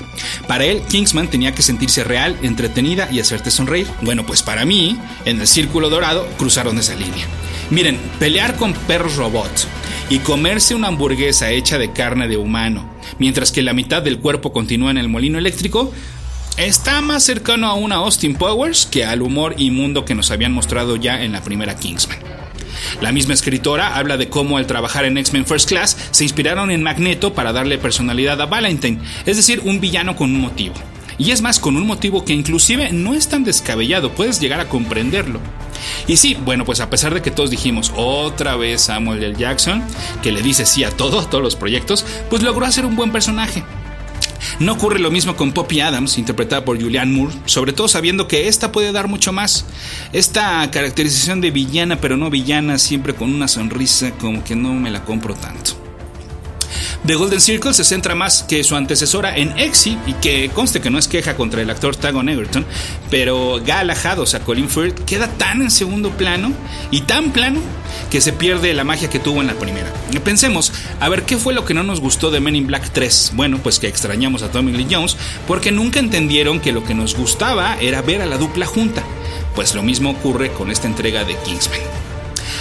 Para 0.48 0.66
él, 0.66 0.84
Kingsman 0.88 1.30
tenía 1.30 1.56
que 1.56 1.64
sentirse 1.64 2.04
real, 2.04 2.38
entretenida 2.44 3.10
y 3.12 3.20
hacerte 3.20 3.50
sonreír. 3.50 3.88
Bueno, 4.04 4.24
pues 4.24 4.44
para 4.44 4.66
mí, 4.66 4.96
en 5.26 5.42
el 5.42 5.48
Círculo 5.48 5.90
Dorado 5.90 6.28
cruzaron 6.38 6.78
esa 6.78 6.94
línea. 6.94 7.26
Miren, 7.72 7.98
pelear 8.20 8.56
con 8.56 8.74
perros 8.74 9.16
robots 9.16 9.68
y 10.12 10.20
comerse 10.20 10.76
una 10.76 10.90
hamburguesa 10.90 11.50
hecha 11.50 11.80
de 11.80 11.92
carne 11.92 12.28
de 12.28 12.38
humano, 12.38 12.88
mientras 13.18 13.52
que 13.52 13.64
la 13.64 13.74
mitad 13.74 14.04
del 14.04 14.20
cuerpo 14.20 14.54
continúa 14.54 14.92
en 14.92 15.00
el 15.00 15.10
molino 15.10 15.40
eléctrico, 15.40 15.92
está 16.58 17.02
más 17.02 17.24
cercano 17.24 17.68
a 17.68 17.76
una 17.76 17.98
Austin 17.98 18.36
Powers 18.36 18.88
que 18.88 19.06
al 19.06 19.22
humor 19.22 19.54
inmundo 19.58 20.06
que 20.06 20.16
nos 20.16 20.32
habían 20.32 20.52
mostrado 20.52 20.96
ya 20.96 21.24
en 21.24 21.32
la 21.32 21.44
primera 21.44 21.76
Kingsman. 21.76 22.18
La 23.00 23.12
misma 23.12 23.36
escritora 23.36 23.96
habla 23.96 24.18
de 24.18 24.30
cómo 24.30 24.58
al 24.58 24.66
trabajar 24.66 25.06
en 25.06 25.18
X-Men 25.18 25.46
First 25.46 25.70
Class 25.70 25.98
se 26.12 26.24
inspiraron 26.24 26.72
en 26.72 26.84
Magneto 26.84 27.34
para 27.34 27.54
darle 27.54 27.78
personalidad 27.78 28.42
a 28.42 28.48
Valentine, 28.48 29.00
es 29.26 29.38
decir, 29.38 29.62
un 29.66 29.80
villano 29.80 30.16
con 30.16 30.34
un 30.34 30.42
motivo. 30.42 30.76
Y 31.20 31.32
es 31.32 31.42
más, 31.42 31.60
con 31.60 31.76
un 31.76 31.88
motivo 31.88 32.26
que 32.26 32.34
inclusive 32.34 32.92
no 32.92 33.14
es 33.14 33.28
tan 33.28 33.44
descabellado, 33.44 34.12
puedes 34.12 34.40
llegar 34.40 34.60
a 34.60 34.70
comprenderlo. 34.70 35.40
Y 36.08 36.18
sí, 36.18 36.38
bueno, 36.44 36.66
pues 36.66 36.80
a 36.80 36.90
pesar 36.90 37.14
de 37.14 37.22
que 37.22 37.32
todos 37.32 37.50
dijimos 37.50 37.92
otra 37.96 38.56
vez 38.56 38.84
Samuel 38.84 39.24
L. 39.24 39.36
Jackson, 39.36 39.84
que 40.22 40.32
le 40.32 40.42
dice 40.42 40.66
sí 40.66 40.84
a 40.84 40.92
todo, 40.92 41.20
a 41.20 41.30
todos 41.30 41.44
los 41.44 41.56
proyectos, 41.56 42.06
pues 42.30 42.44
logró 42.44 42.66
hacer 42.66 42.86
un 42.86 42.96
buen 42.96 43.12
personaje. 43.12 43.64
No 44.60 44.74
ocurre 44.74 44.98
lo 44.98 45.12
mismo 45.12 45.36
con 45.36 45.52
Poppy 45.52 45.82
Adams, 45.82 46.18
interpretada 46.18 46.66
por 46.66 46.82
Julianne 46.82 47.14
Moore, 47.14 47.36
sobre 47.46 47.74
todo 47.74 47.88
sabiendo 47.88 48.28
que 48.28 48.48
esta 48.48 48.72
puede 48.72 48.92
dar 48.92 49.08
mucho 49.08 49.32
más. 49.32 49.66
Esta 50.14 50.70
caracterización 50.72 51.42
de 51.42 51.52
villana, 51.52 52.02
pero 52.02 52.18
no 52.18 52.32
villana, 52.32 52.80
siempre 52.80 53.14
con 53.14 53.34
una 53.34 53.48
sonrisa, 53.48 54.12
como 54.20 54.44
que 54.44 54.56
no 54.56 54.74
me 54.74 54.90
la 54.90 55.06
compro 55.06 55.36
tanto. 55.36 55.87
The 57.06 57.16
Golden 57.16 57.40
Circle 57.40 57.74
se 57.74 57.84
centra 57.84 58.16
más 58.16 58.44
que 58.44 58.64
su 58.64 58.76
antecesora 58.76 59.38
en 59.38 59.58
Exy 59.58 59.98
y 60.06 60.14
que 60.14 60.50
conste 60.50 60.82
que 60.82 60.90
no 60.90 60.98
es 60.98 61.08
queja 61.08 61.36
contra 61.38 61.62
el 61.62 61.70
actor 61.70 61.96
Tagon 61.96 62.28
Egerton, 62.28 62.66
pero 63.10 63.62
Galahad, 63.66 64.20
o 64.20 64.26
sea, 64.26 64.42
Colin 64.42 64.70
Firth, 64.70 65.06
queda 65.06 65.28
tan 65.28 65.62
en 65.62 65.72
segundo 65.72 66.12
plano 66.12 66.52
y 66.92 67.02
tan 67.02 67.32
plano 67.32 67.62
que 68.10 68.20
se 68.20 68.34
pierde 68.34 68.74
la 68.74 68.84
magia 68.84 69.10
que 69.10 69.20
tuvo 69.20 69.42
en 69.42 69.48
la 69.48 69.54
primera. 69.54 69.94
Pensemos, 70.24 70.74
a 71.00 71.08
ver 71.08 71.24
qué 71.24 71.38
fue 71.38 71.54
lo 71.54 71.64
que 71.64 71.74
no 71.74 71.84
nos 71.84 72.02
gustó 72.02 72.32
de 72.32 72.42
Men 72.42 72.56
in 72.56 72.68
Black 72.68 72.90
3. 72.92 73.32
Bueno, 73.36 73.60
pues 73.64 73.80
que 73.80 73.88
extrañamos 73.88 74.44
a 74.44 74.52
Tommy 74.52 74.74
Lee 74.74 74.88
Jones 74.92 75.16
porque 75.48 75.72
nunca 75.72 76.00
entendieron 76.00 76.60
que 76.60 76.74
lo 76.74 76.84
que 76.84 76.94
nos 76.94 77.16
gustaba 77.16 77.78
era 77.80 78.02
ver 78.02 78.22
a 78.22 78.26
la 78.26 78.38
dupla 78.38 78.66
junta. 78.66 79.04
Pues 79.56 79.74
lo 79.74 79.84
mismo 79.84 80.12
ocurre 80.12 80.52
con 80.52 80.70
esta 80.72 80.88
entrega 80.88 81.24
de 81.24 81.38
Kingsman. 81.38 82.07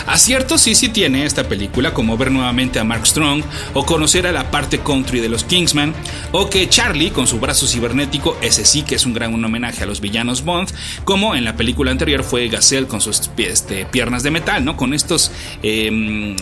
Acierto 0.06 0.58
sí 0.58 0.74
sí 0.74 0.88
tiene 0.88 1.24
esta 1.24 1.48
película, 1.48 1.92
como 1.92 2.16
ver 2.16 2.30
nuevamente 2.30 2.78
a 2.78 2.84
Mark 2.84 3.06
Strong, 3.06 3.42
o 3.74 3.84
conocer 3.84 4.26
a 4.26 4.32
la 4.32 4.50
parte 4.50 4.80
country 4.80 5.20
de 5.20 5.28
los 5.28 5.44
Kingsman, 5.44 5.94
o 6.32 6.48
que 6.48 6.68
Charlie, 6.68 7.10
con 7.10 7.26
su 7.26 7.38
brazo 7.40 7.66
cibernético, 7.66 8.36
ese 8.40 8.64
sí 8.64 8.82
que 8.82 8.94
es 8.94 9.06
un 9.06 9.14
gran 9.14 9.32
homenaje 9.44 9.82
a 9.82 9.86
los 9.86 10.00
villanos 10.00 10.44
Bond, 10.44 10.70
como 11.04 11.34
en 11.34 11.44
la 11.44 11.56
película 11.56 11.90
anterior 11.90 12.24
fue 12.24 12.48
Gazelle 12.48 12.86
con 12.86 13.00
sus 13.00 13.30
este, 13.36 13.84
piernas 13.86 14.22
de 14.22 14.30
metal, 14.30 14.64
¿no? 14.64 14.76
Con 14.76 14.94
estos... 14.94 15.30
Em, 15.62 16.36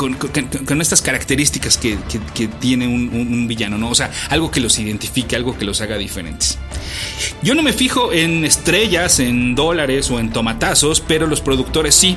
con, 0.00 0.80
estas 0.80 1.02
características 1.02 1.76
que, 1.76 1.98
tiene 2.58 2.88
un, 2.88 3.46
villano, 3.46 3.76
¿no? 3.76 3.90
O 3.90 3.94
sea, 3.94 4.10
algo 4.30 4.50
que 4.50 4.60
los 4.60 4.78
identifique, 4.78 5.36
algo 5.36 5.58
que 5.58 5.66
los 5.66 5.82
haga 5.82 5.98
diferentes. 5.98 6.58
Yo 7.42 7.54
no 7.54 7.62
me 7.62 7.74
fijo 7.74 8.12
en 8.12 8.44
estrellas, 8.44 9.20
en 9.20 9.54
dólares 9.54 10.10
o 10.10 10.18
en 10.18 10.32
tomatazos, 10.32 11.00
pero 11.00 11.26
los 11.26 11.42
productores 11.42 11.94
sí. 11.94 12.16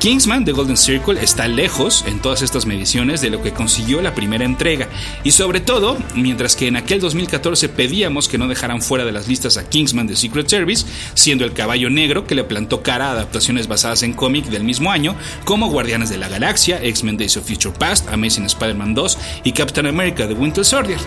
Kingsman 0.00 0.44
de 0.44 0.52
Golden 0.52 0.76
Circle 0.76 1.22
está 1.22 1.48
lejos 1.48 2.04
en 2.06 2.20
todas 2.20 2.42
estas 2.42 2.66
mediciones 2.66 3.22
de 3.22 3.30
lo 3.30 3.40
que 3.40 3.52
consiguió 3.52 4.02
la 4.02 4.14
primera 4.14 4.44
entrega. 4.44 4.88
Y 5.22 5.30
sobre 5.30 5.60
todo, 5.60 5.96
mientras 6.14 6.56
que 6.56 6.66
en 6.66 6.76
aquel 6.76 7.00
2014 7.00 7.70
pedíamos 7.70 8.28
que 8.28 8.36
no 8.36 8.48
dejaran 8.48 8.82
fuera 8.82 9.06
de 9.06 9.12
las 9.12 9.28
listas 9.28 9.56
a 9.56 9.68
Kingsman 9.68 10.06
de 10.06 10.16
Secret 10.16 10.48
Service, 10.48 10.84
siendo 11.14 11.46
el 11.46 11.54
caballo 11.54 11.88
negro 11.88 12.26
que 12.26 12.34
le 12.34 12.44
plantó 12.44 12.82
cara 12.82 13.08
a 13.08 13.12
adaptaciones 13.12 13.66
basadas 13.66 14.02
en 14.02 14.12
cómic 14.12 14.46
del 14.46 14.64
mismo 14.64 14.90
año, 14.90 15.16
como 15.44 15.70
Guardianes 15.70 16.10
de 16.10 16.18
la 16.18 16.28
Galaxia, 16.28 16.82
X-Men 17.14 17.16
Days 17.16 17.36
of 17.36 17.46
Future 17.46 17.72
Past, 17.76 18.08
Amazing 18.08 18.46
Spider-Man 18.46 18.94
2 18.94 19.18
y 19.44 19.52
Captain 19.52 19.86
America 19.86 20.26
The 20.26 20.34
Winter 20.34 20.64
Soldier. 20.64 20.98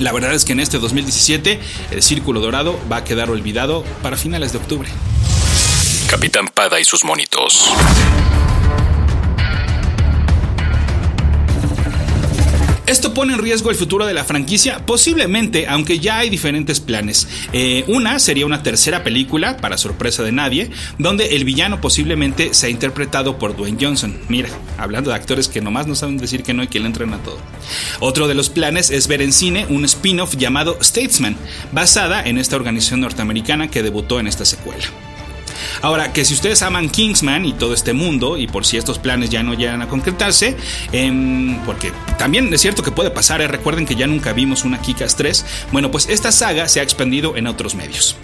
La 0.00 0.12
verdad 0.12 0.34
es 0.34 0.44
que 0.44 0.52
en 0.52 0.60
este 0.60 0.78
2017 0.78 1.60
el 1.90 2.02
Círculo 2.02 2.40
Dorado 2.40 2.78
va 2.90 2.98
a 2.98 3.04
quedar 3.04 3.30
olvidado 3.30 3.84
para 4.02 4.16
finales 4.16 4.52
de 4.52 4.58
octubre. 4.58 4.88
Capitán 6.08 6.48
Pada 6.48 6.80
y 6.80 6.84
sus 6.84 7.04
monitos. 7.04 7.72
Esto 12.94 13.12
pone 13.12 13.32
en 13.32 13.40
riesgo 13.40 13.70
el 13.70 13.76
futuro 13.76 14.06
de 14.06 14.14
la 14.14 14.22
franquicia, 14.22 14.86
posiblemente, 14.86 15.66
aunque 15.66 15.98
ya 15.98 16.18
hay 16.18 16.30
diferentes 16.30 16.78
planes. 16.78 17.26
Eh, 17.52 17.82
una 17.88 18.20
sería 18.20 18.46
una 18.46 18.62
tercera 18.62 19.02
película, 19.02 19.56
para 19.56 19.78
sorpresa 19.78 20.22
de 20.22 20.30
nadie, 20.30 20.70
donde 20.96 21.34
el 21.34 21.44
villano 21.44 21.80
posiblemente 21.80 22.54
sea 22.54 22.68
interpretado 22.68 23.36
por 23.36 23.56
Dwayne 23.56 23.84
Johnson. 23.84 24.16
Mira, 24.28 24.48
hablando 24.78 25.10
de 25.10 25.16
actores 25.16 25.48
que 25.48 25.60
nomás 25.60 25.88
no 25.88 25.96
saben 25.96 26.18
decir 26.18 26.44
que 26.44 26.54
no 26.54 26.62
y 26.62 26.68
que 26.68 26.78
le 26.78 26.86
entran 26.86 27.12
a 27.14 27.18
todo. 27.18 27.38
Otro 27.98 28.28
de 28.28 28.36
los 28.36 28.48
planes 28.48 28.90
es 28.90 29.08
ver 29.08 29.22
en 29.22 29.32
cine 29.32 29.66
un 29.68 29.84
spin-off 29.84 30.36
llamado 30.36 30.78
Statesman, 30.80 31.36
basada 31.72 32.22
en 32.22 32.38
esta 32.38 32.54
organización 32.54 33.00
norteamericana 33.00 33.72
que 33.72 33.82
debutó 33.82 34.20
en 34.20 34.28
esta 34.28 34.44
secuela. 34.44 34.84
Ahora, 35.82 36.12
que 36.12 36.24
si 36.24 36.34
ustedes 36.34 36.62
aman 36.62 36.88
Kingsman 36.88 37.44
y 37.44 37.52
todo 37.52 37.74
este 37.74 37.92
mundo, 37.92 38.36
y 38.36 38.46
por 38.46 38.64
si 38.66 38.76
estos 38.76 38.98
planes 38.98 39.30
ya 39.30 39.42
no 39.42 39.54
llegan 39.54 39.82
a 39.82 39.88
concretarse, 39.88 40.56
em, 40.92 41.58
porque 41.64 41.92
también 42.18 42.52
es 42.52 42.60
cierto 42.60 42.82
que 42.82 42.90
puede 42.90 43.10
pasar, 43.10 43.40
eh, 43.40 43.48
recuerden 43.48 43.86
que 43.86 43.94
ya 43.94 44.06
nunca 44.06 44.32
vimos 44.32 44.64
una 44.64 44.80
Kikas 44.80 45.16
3, 45.16 45.44
bueno, 45.72 45.90
pues 45.90 46.08
esta 46.08 46.32
saga 46.32 46.68
se 46.68 46.80
ha 46.80 46.82
expandido 46.82 47.36
en 47.36 47.46
otros 47.46 47.74
medios. 47.74 48.16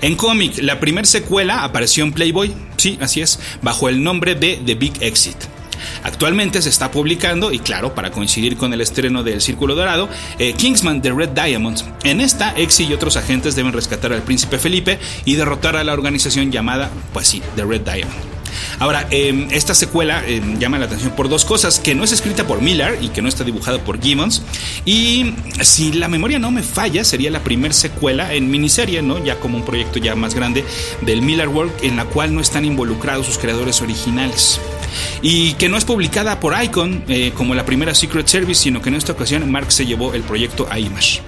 En 0.00 0.16
cómic, 0.16 0.58
la 0.58 0.80
primera 0.80 1.06
secuela 1.06 1.64
apareció 1.64 2.04
en 2.04 2.12
Playboy, 2.12 2.54
sí, 2.76 2.98
así 3.00 3.20
es, 3.20 3.38
bajo 3.62 3.88
el 3.88 4.02
nombre 4.02 4.34
de 4.34 4.60
The 4.64 4.74
Big 4.74 5.02
Exit. 5.02 5.57
Actualmente 6.02 6.62
se 6.62 6.68
está 6.68 6.90
publicando, 6.90 7.52
y 7.52 7.58
claro, 7.58 7.94
para 7.94 8.10
coincidir 8.10 8.56
con 8.56 8.72
el 8.72 8.80
estreno 8.80 9.22
del 9.22 9.40
Círculo 9.40 9.74
Dorado, 9.74 10.08
eh, 10.38 10.52
Kingsman 10.52 11.02
The 11.02 11.12
Red 11.12 11.30
Diamond. 11.30 11.82
En 12.04 12.20
esta, 12.20 12.52
Exy 12.56 12.84
y 12.84 12.92
otros 12.92 13.16
agentes 13.16 13.56
deben 13.56 13.72
rescatar 13.72 14.12
al 14.12 14.22
príncipe 14.22 14.58
Felipe 14.58 14.98
y 15.24 15.34
derrotar 15.34 15.76
a 15.76 15.84
la 15.84 15.92
organización 15.92 16.50
llamada, 16.50 16.90
pues 17.12 17.28
sí, 17.28 17.42
The 17.56 17.64
Red 17.64 17.82
Diamond. 17.82 18.37
Ahora, 18.78 19.06
em, 19.10 19.48
esta 19.50 19.74
secuela 19.74 20.22
em, 20.26 20.58
llama 20.58 20.78
la 20.78 20.86
atención 20.86 21.12
por 21.12 21.28
dos 21.28 21.44
cosas, 21.44 21.78
que 21.78 21.94
no 21.94 22.04
es 22.04 22.12
escrita 22.12 22.46
por 22.46 22.60
Miller 22.62 22.98
y 23.00 23.08
que 23.08 23.22
no 23.22 23.28
está 23.28 23.44
dibujado 23.44 23.80
por 23.80 24.00
Gibbons. 24.00 24.42
Y 24.84 25.34
si 25.60 25.92
la 25.92 26.08
memoria 26.08 26.38
no 26.38 26.50
me 26.50 26.62
falla, 26.62 27.04
sería 27.04 27.30
la 27.30 27.40
primera 27.40 27.74
secuela 27.74 28.32
en 28.32 28.50
miniserie, 28.50 29.02
¿no? 29.02 29.22
Ya 29.24 29.36
como 29.36 29.56
un 29.56 29.64
proyecto 29.64 29.98
ya 29.98 30.14
más 30.14 30.34
grande 30.34 30.64
del 31.02 31.22
Miller 31.22 31.48
World 31.48 31.72
en 31.82 31.96
la 31.96 32.04
cual 32.04 32.34
no 32.34 32.40
están 32.40 32.64
involucrados 32.64 33.26
sus 33.26 33.38
creadores 33.38 33.80
originales 33.82 34.60
y 35.22 35.54
que 35.54 35.68
no 35.68 35.76
es 35.76 35.84
publicada 35.84 36.40
por 36.40 36.60
Icon 36.62 37.04
eh, 37.08 37.32
como 37.34 37.54
la 37.54 37.64
primera 37.64 37.94
Secret 37.94 38.26
Service, 38.26 38.62
sino 38.62 38.80
que 38.82 38.88
en 38.88 38.94
esta 38.94 39.12
ocasión 39.12 39.50
Mark 39.50 39.72
se 39.72 39.86
llevó 39.86 40.14
el 40.14 40.22
proyecto 40.22 40.66
a 40.70 40.78
Image. 40.78 41.20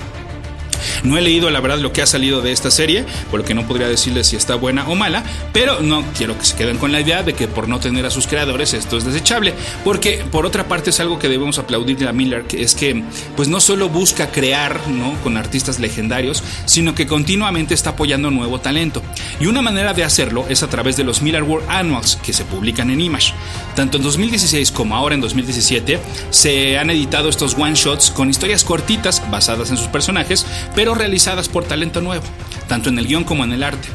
No 1.04 1.16
he 1.18 1.22
leído 1.22 1.50
la 1.50 1.60
verdad 1.60 1.78
lo 1.78 1.92
que 1.92 2.02
ha 2.02 2.06
salido 2.06 2.42
de 2.42 2.52
esta 2.52 2.70
serie, 2.70 3.04
por 3.30 3.40
lo 3.40 3.46
que 3.46 3.54
no 3.54 3.66
podría 3.66 3.88
decirles 3.88 4.28
si 4.28 4.36
está 4.36 4.54
buena 4.54 4.88
o 4.88 4.94
mala, 4.94 5.24
pero 5.52 5.80
no 5.80 6.04
quiero 6.16 6.38
que 6.38 6.44
se 6.44 6.56
queden 6.56 6.78
con 6.78 6.92
la 6.92 7.00
idea 7.00 7.22
de 7.22 7.34
que 7.34 7.48
por 7.48 7.68
no 7.68 7.80
tener 7.80 8.06
a 8.06 8.10
sus 8.10 8.26
creadores 8.26 8.74
esto 8.74 8.96
es 8.96 9.04
desechable, 9.04 9.54
porque 9.84 10.24
por 10.30 10.46
otra 10.46 10.68
parte 10.68 10.90
es 10.90 11.00
algo 11.00 11.18
que 11.18 11.28
debemos 11.28 11.58
aplaudir 11.58 12.06
a 12.06 12.12
Miller, 12.12 12.44
que 12.44 12.62
es 12.62 12.74
que 12.74 13.02
pues 13.36 13.48
no 13.48 13.60
solo 13.60 13.88
busca 13.88 14.30
crear 14.30 14.88
¿no? 14.88 15.14
con 15.22 15.36
artistas 15.36 15.78
legendarios, 15.78 16.42
sino 16.66 16.94
que 16.94 17.06
continuamente 17.06 17.74
está 17.74 17.90
apoyando 17.90 18.30
nuevo 18.30 18.60
talento. 18.60 19.02
Y 19.40 19.46
una 19.46 19.62
manera 19.62 19.92
de 19.92 20.04
hacerlo 20.04 20.46
es 20.48 20.62
a 20.62 20.68
través 20.68 20.96
de 20.96 21.04
los 21.04 21.22
Miller 21.22 21.42
World 21.42 21.68
Annuals 21.68 22.16
que 22.16 22.32
se 22.32 22.44
publican 22.44 22.90
en 22.90 23.00
Image. 23.00 23.32
Tanto 23.74 23.96
en 23.96 24.02
2016 24.02 24.70
como 24.72 24.96
ahora 24.96 25.14
en 25.14 25.20
2017 25.20 25.98
se 26.30 26.78
han 26.78 26.90
editado 26.90 27.28
estos 27.28 27.54
one 27.54 27.74
shots 27.74 28.10
con 28.10 28.30
historias 28.30 28.64
cortitas 28.64 29.22
basadas 29.30 29.70
en 29.70 29.76
sus 29.76 29.88
personajes, 29.88 30.46
pero 30.74 30.89
realizadas 30.94 31.48
por 31.48 31.64
talento 31.64 32.00
nuevo, 32.00 32.24
tanto 32.68 32.88
en 32.88 32.98
el 32.98 33.06
guion 33.06 33.24
como 33.24 33.44
en 33.44 33.52
el 33.52 33.62
arte. 33.62 33.88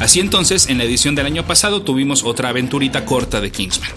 Así 0.00 0.20
entonces, 0.20 0.68
en 0.68 0.78
la 0.78 0.84
edición 0.84 1.14
del 1.14 1.26
año 1.26 1.46
pasado 1.46 1.82
tuvimos 1.82 2.24
otra 2.24 2.48
aventurita 2.48 3.04
corta 3.04 3.40
de 3.40 3.50
Kingsman. 3.50 3.90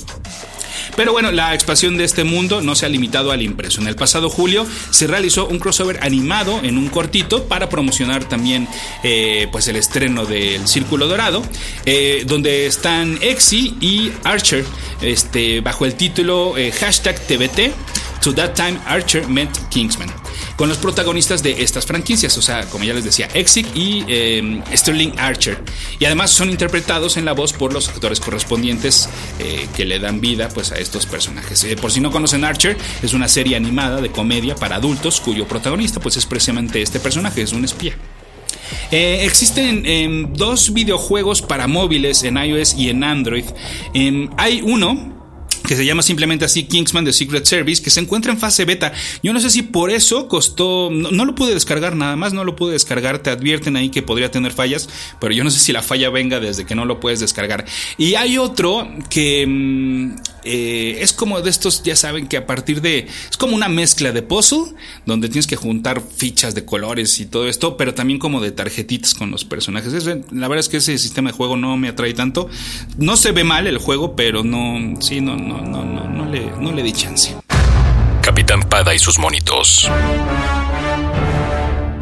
Pero 0.96 1.12
bueno, 1.12 1.32
la 1.32 1.54
expansión 1.54 1.98
de 1.98 2.06
este 2.06 2.24
mundo 2.24 2.62
no 2.62 2.76
se 2.76 2.86
ha 2.86 2.90
limitado 2.90 3.32
al 3.32 3.42
impreso. 3.42 3.82
En 3.82 3.88
el 3.88 3.96
pasado 3.96 4.30
julio 4.30 4.66
se 4.92 5.08
realizó 5.08 5.48
un 5.48 5.60
crossover 5.60 6.00
animado 6.02 6.62
en 6.64 6.78
un 6.78 6.88
cortito 6.88 7.46
para 7.46 7.70
promocionar 7.70 8.24
también 8.26 8.68
eh, 9.04 9.48
pues 9.52 9.68
el 9.68 9.76
estreno 9.76 10.26
del 10.26 10.68
Círculo 10.68 11.08
Dorado, 11.08 11.44
eh, 11.86 12.24
donde 12.28 12.66
están 12.66 13.18
Exy 13.22 13.76
y 13.82 14.12
Archer 14.24 14.66
este, 15.02 15.60
bajo 15.60 15.86
el 15.86 15.96
título 15.96 16.58
eh, 16.58 16.72
hashtag 16.72 17.20
TBT. 17.20 17.74
To 18.22 18.34
That 18.34 18.56
Time 18.56 18.80
Archer 18.88 19.28
Met 19.28 19.50
Kingsman 19.70 20.25
con 20.56 20.70
los 20.70 20.78
protagonistas 20.78 21.44
de 21.44 21.64
estas 21.64 21.86
franquicias, 21.86 22.38
o 22.38 22.42
sea, 22.42 22.66
como 22.66 22.84
ya 22.84 22.94
les 22.94 23.04
decía, 23.04 23.28
Exit 23.34 23.68
y 23.76 24.06
em, 24.08 24.64
Sterling 24.74 25.12
Archer. 25.18 25.62
Y 26.00 26.06
además 26.06 26.32
son 26.32 26.50
interpretados 26.50 27.18
en 27.18 27.26
la 27.26 27.34
voz 27.34 27.54
por 27.54 27.74
los 27.74 27.90
actores 27.90 28.20
correspondientes 28.20 29.10
eh, 29.40 29.68
que 29.76 29.86
le 29.86 30.00
dan 30.00 30.22
vida 30.22 30.50
pues, 30.50 30.72
a 30.72 30.76
estos 30.76 31.06
personajes. 31.06 31.64
Eh, 31.64 31.76
por 31.76 31.92
si 31.92 32.00
no 32.00 32.12
conocen 32.12 32.44
Archer, 32.44 32.78
es 33.02 33.14
una 33.14 33.28
serie 33.28 33.56
animada 33.56 34.02
de 34.02 34.12
comedia 34.12 34.56
para 34.56 34.78
adultos 34.78 35.20
cuyo 35.20 35.48
protagonista 35.48 36.00
pues, 36.00 36.18
es 36.18 36.26
precisamente 36.26 36.82
este 36.82 37.00
personaje, 37.00 37.42
es 37.42 37.52
un 37.52 37.66
espía. 37.66 37.96
Eh, 38.92 39.22
existen 39.24 39.86
em, 39.86 40.34
dos 40.34 40.74
videojuegos 40.74 41.42
para 41.42 41.68
móviles 41.68 42.24
en 42.24 42.38
iOS 42.38 42.76
y 42.76 42.90
en 42.90 43.04
Android. 43.04 43.46
Em, 43.94 44.30
hay 44.38 44.62
uno 44.64 45.15
que 45.66 45.76
se 45.76 45.86
llama 45.86 46.02
simplemente 46.02 46.46
así 46.46 46.64
Kingsman 46.64 47.06
The 47.06 47.14
Secret 47.14 47.46
Service, 47.46 47.82
que 47.82 47.90
se 47.90 48.00
encuentra 48.00 48.32
en 48.32 48.40
fase 48.40 48.66
beta. 48.66 48.94
Yo 49.24 49.34
no 49.34 49.40
sé 49.40 49.50
si 49.50 49.64
por 49.64 49.90
eso 49.90 50.28
costó, 50.28 50.90
no, 50.92 51.26
lo 51.26 51.36
pude 51.36 51.54
descargar 51.54 51.96
nada 51.96 52.16
más, 52.16 52.34
no 52.34 52.44
lo 52.44 52.56
pude 52.56 52.74
descargar, 52.74 53.20
te 53.20 53.30
advierten 53.30 53.76
ahí 53.76 53.90
que 53.90 54.02
podría 54.02 54.32
tener 54.32 54.52
fallas, 54.52 54.90
pero 55.20 55.34
yo 55.34 55.44
no 55.44 55.52
sé 55.52 55.60
si 55.60 55.74
la 55.74 55.82
falla 55.82 56.10
venga 56.10 56.40
desde 56.40 56.66
que 56.66 56.76
no 56.76 56.86
lo 56.86 57.00
puedes 57.00 57.20
descargar. 57.20 57.66
Y 57.98 58.16
hay 58.16 58.38
otro 58.38 58.88
que 59.10 59.46
mm, 59.48 60.16
eh, 60.46 61.00
es 61.02 61.12
como 61.14 61.42
de 61.42 61.50
estos, 61.50 61.84
ya 61.84 61.96
saben 61.96 62.28
que 62.28 62.38
a 62.38 62.46
partir 62.46 62.82
de, 62.82 63.08
es 63.30 63.38
como 63.38 63.56
una 63.56 63.68
mezcla 63.68 64.12
de 64.12 64.22
puzzle, 64.22 64.74
donde 65.06 65.28
tienes 65.28 65.48
que 65.48 65.56
juntar 65.56 66.02
fichas 66.02 66.56
de 66.56 66.66
colores 66.66 67.20
y 67.20 67.26
todo 67.26 67.48
esto, 67.48 67.78
pero 67.78 67.94
también 67.94 68.20
como 68.20 68.42
de 68.42 68.52
tarjetitas 68.52 69.14
con 69.14 69.32
los 69.32 69.44
personajes. 69.44 69.94
la 70.32 70.48
verdad 70.48 70.60
es 70.60 70.70
que 70.70 70.78
ese 70.78 70.98
sistema 70.98 71.32
de 71.32 71.36
juego 71.36 71.58
no 71.58 71.76
me 71.78 71.90
atrae 71.90 72.14
tanto. 72.14 72.50
No 72.98 73.18
se 73.18 73.32
ve 73.32 73.44
mal 73.44 73.68
el 73.68 73.78
juego, 73.78 74.16
pero 74.16 74.44
no, 74.44 75.02
sí, 75.02 75.22
no, 75.22 75.36
no, 75.36 75.62
no, 75.62 75.84
no, 75.84 76.08
no 76.08 76.26
le, 76.30 76.52
no 76.60 76.72
le 76.72 76.84
di 76.84 76.94
chance. 76.94 77.36
Capitán 78.22 78.62
Pada 78.62 78.94
y 78.94 79.00
sus 79.00 79.20
monitos. 79.20 79.90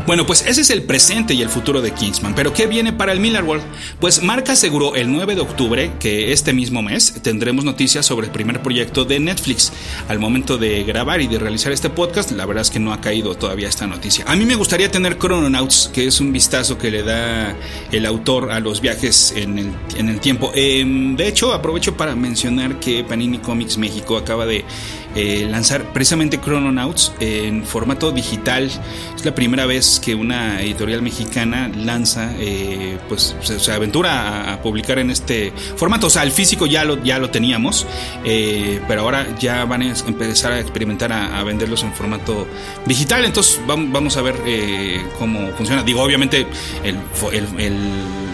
Bueno, 0.05 0.25
pues 0.25 0.43
ese 0.45 0.61
es 0.61 0.69
el 0.69 0.83
presente 0.83 1.33
y 1.33 1.41
el 1.41 1.47
futuro 1.47 1.81
de 1.81 1.91
Kingsman. 1.91 2.35
Pero 2.35 2.53
¿qué 2.53 2.67
viene 2.67 2.91
para 2.91 3.13
el 3.13 3.21
Miller 3.21 3.43
World? 3.43 3.63
Pues 4.01 4.21
Mark 4.21 4.43
aseguró 4.49 4.95
el 4.95 5.09
9 5.09 5.35
de 5.35 5.41
octubre 5.41 5.91
que 5.97 6.33
este 6.33 6.51
mismo 6.51 6.81
mes 6.81 7.13
tendremos 7.21 7.63
noticias 7.63 8.05
sobre 8.05 8.27
el 8.27 8.33
primer 8.33 8.61
proyecto 8.61 9.05
de 9.05 9.21
Netflix. 9.21 9.71
Al 10.09 10.19
momento 10.19 10.57
de 10.57 10.83
grabar 10.83 11.21
y 11.21 11.27
de 11.27 11.39
realizar 11.39 11.71
este 11.71 11.89
podcast, 11.89 12.31
la 12.31 12.45
verdad 12.45 12.63
es 12.63 12.69
que 12.69 12.79
no 12.79 12.91
ha 12.91 12.99
caído 12.99 13.35
todavía 13.35 13.69
esta 13.69 13.87
noticia. 13.87 14.25
A 14.27 14.35
mí 14.35 14.43
me 14.43 14.55
gustaría 14.55 14.91
tener 14.91 15.17
Chrononauts, 15.17 15.89
que 15.93 16.05
es 16.07 16.19
un 16.19 16.33
vistazo 16.33 16.77
que 16.77 16.91
le 16.91 17.03
da 17.03 17.55
el 17.91 18.05
autor 18.05 18.51
a 18.51 18.59
los 18.59 18.81
viajes 18.81 19.33
en 19.37 19.57
el, 19.57 20.19
tiempo. 20.19 20.51
Em, 20.53 21.15
de 21.15 21.29
hecho, 21.29 21.53
aprovecho 21.53 21.95
para 21.95 22.13
mencionar 22.13 22.79
que 22.81 23.05
Panini 23.05 23.37
Comics 23.37 23.77
México 23.77 24.17
acaba 24.17 24.45
de 24.45 24.65
eh, 25.15 25.47
lanzar 25.49 25.93
precisamente 25.93 26.39
Chrononauts 26.39 27.13
en 27.19 27.63
formato 27.63 28.11
digital. 28.11 28.69
Es 29.15 29.25
la 29.25 29.35
primera 29.35 29.65
vez 29.65 29.99
que 30.03 30.15
una 30.15 30.61
editorial 30.61 31.01
mexicana 31.01 31.69
lanza, 31.75 32.33
eh, 32.39 32.97
pues 33.07 33.35
se, 33.41 33.71
aventura 33.71 34.53
a, 34.53 34.61
publicar 34.61 34.99
en 34.99 35.11
este 35.11 35.53
formato. 35.75 36.07
O 36.07 36.09
sea, 36.09 36.23
el 36.23 36.31
físico 36.31 36.65
ya 36.65 36.83
lo, 36.83 37.01
ya 37.03 37.19
lo 37.19 37.29
teníamos, 37.29 37.85
eh, 38.25 38.81
pero 38.87 39.01
ahora 39.01 39.27
ya 39.39 39.65
van 39.65 39.83
a 39.83 39.93
empezar 40.07 40.53
a 40.53 40.59
experimentar 40.59 41.11
a, 41.13 41.43
venderlos 41.43 41.83
en 41.83 41.93
formato 41.93 42.47
digital. 42.85 43.25
Entonces 43.25 43.59
vamos, 43.67 44.17
a 44.17 44.21
ver 44.21 44.35
cómo 45.19 45.51
funciona. 45.57 45.83
Digo, 45.83 46.01
obviamente 46.01 46.45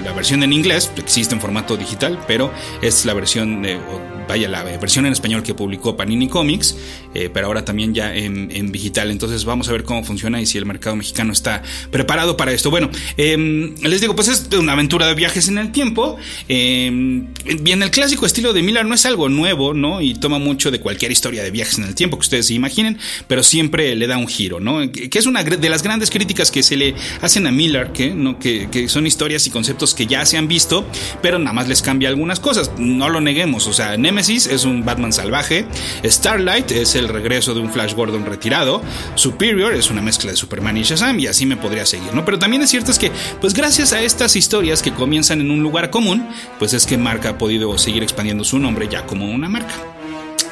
la 0.04 0.14
versión 0.14 0.44
en 0.44 0.54
inglés 0.54 0.92
existe 0.98 1.34
en 1.34 1.42
formato 1.42 1.76
digital, 1.76 2.20
pero 2.28 2.52
es 2.82 3.06
la 3.06 3.14
versión 3.14 3.62
de 3.62 3.80
vaya, 4.30 4.48
la 4.48 4.64
versión 4.64 5.08
en 5.08 5.12
español 5.12 5.42
que 5.42 5.56
publicó 5.56 5.98
Panini 5.98 6.28
Comics, 6.28 6.78
eh, 7.16 7.32
pero 7.34 7.48
ahora 7.48 7.66
también 7.66 7.96
ya 7.96 8.16
en, 8.16 8.72
digital. 8.72 9.10
Entonces 9.10 9.44
vamos 9.44 9.68
a 9.70 9.72
ver 9.72 9.84
cómo 9.84 10.04
funciona 10.04 10.40
y 10.40 10.46
si 10.46 10.60
el 10.60 10.68
mercado 10.68 10.96
mexicano 10.96 11.34
está 11.34 11.64
preparado 11.90 12.38
para 12.38 12.52
esto. 12.52 12.70
Bueno, 12.70 12.92
em, 13.18 13.74
les 13.82 14.02
digo, 14.02 14.16
pues 14.16 14.28
es 14.28 14.48
una 14.56 14.74
aventura 14.74 15.08
de 15.08 15.16
viajes 15.16 15.48
en 15.48 15.58
el 15.58 15.72
tiempo. 15.72 16.18
Eh, 16.48 17.26
bien, 17.60 17.82
el 17.82 17.90
clásico 17.90 18.28
estilo 18.28 18.54
de 18.54 18.62
Miller 18.62 18.86
no 18.86 18.94
es 18.94 19.08
algo 19.08 19.30
nuevo, 19.30 19.74
¿no? 19.74 20.00
Y 20.00 20.14
toma 20.14 20.38
mucho 20.38 20.70
de 20.70 20.80
cualquier 20.80 21.12
historia 21.12 21.42
de 21.42 21.50
viajes 21.50 21.80
en 21.80 21.86
el 21.86 21.96
tiempo 21.96 22.18
que 22.18 22.22
ustedes 22.22 22.46
se 22.46 22.54
imaginen, 22.54 23.00
pero 23.28 23.42
siempre 23.42 23.96
le 23.96 24.06
da 24.06 24.20
un 24.20 24.28
giro, 24.28 24.60
¿no? 24.60 24.92
Que 24.92 25.10
es 25.12 25.26
una 25.26 25.44
de 25.44 25.70
las 25.70 25.82
grandes 25.82 26.12
críticas 26.12 26.52
que 26.52 26.62
se 26.62 26.78
le 26.78 26.94
hacen 27.22 27.48
a 27.48 27.52
Miller, 27.52 27.92
que, 27.94 28.12
¿no? 28.12 28.38
que, 28.38 28.70
que 28.70 28.90
son 28.90 29.08
historias 29.08 29.48
y 29.48 29.50
conceptos 29.50 29.96
que 29.96 30.06
ya 30.06 30.24
se 30.28 30.38
han 30.38 30.48
visto, 30.48 30.86
pero 31.24 31.40
nada 31.40 31.54
más 31.54 31.68
les 31.68 31.82
cambia 31.82 32.10
algunas 32.10 32.40
cosas. 32.40 32.72
No 32.78 33.10
lo 33.10 33.22
neguemos, 33.22 33.66
o 33.66 33.74
sea, 33.74 33.98
Nemesis 33.98 34.19
es 34.20 34.66
un 34.66 34.84
Batman 34.84 35.14
salvaje, 35.14 35.66
Starlight 36.04 36.72
es 36.72 36.96
el 36.96 37.08
regreso 37.08 37.54
de 37.54 37.62
un 37.62 37.72
Flash 37.72 37.94
Gordon 37.94 38.26
retirado, 38.26 38.82
Superior 39.16 39.74
es 39.74 39.90
una 39.90 40.02
mezcla 40.02 40.32
de 40.32 40.36
Superman 40.36 40.76
y 40.76 40.84
Shazam 40.84 41.18
y 41.20 41.28
así 41.28 41.46
me 41.46 41.56
podría 41.56 41.86
seguir, 41.86 42.14
¿no? 42.14 42.26
Pero 42.26 42.38
también 42.38 42.62
es 42.62 42.70
cierto 42.70 42.92
es 42.92 43.00
que, 43.00 43.14
pues 43.40 43.54
gracias 43.54 43.94
a 43.94 44.02
estas 44.02 44.36
historias 44.36 44.82
que 44.82 44.92
comienzan 44.92 45.40
en 45.40 45.52
un 45.52 45.64
lugar 45.64 45.90
común, 45.90 46.28
pues 46.58 46.74
es 46.74 46.86
que 46.86 46.98
Mark 46.98 47.26
ha 47.28 47.38
podido 47.38 47.78
seguir 47.78 48.04
expandiendo 48.04 48.44
su 48.44 48.60
nombre 48.60 48.90
ya 48.90 49.06
como 49.06 49.26
una 49.26 49.48
marca. 49.48 49.99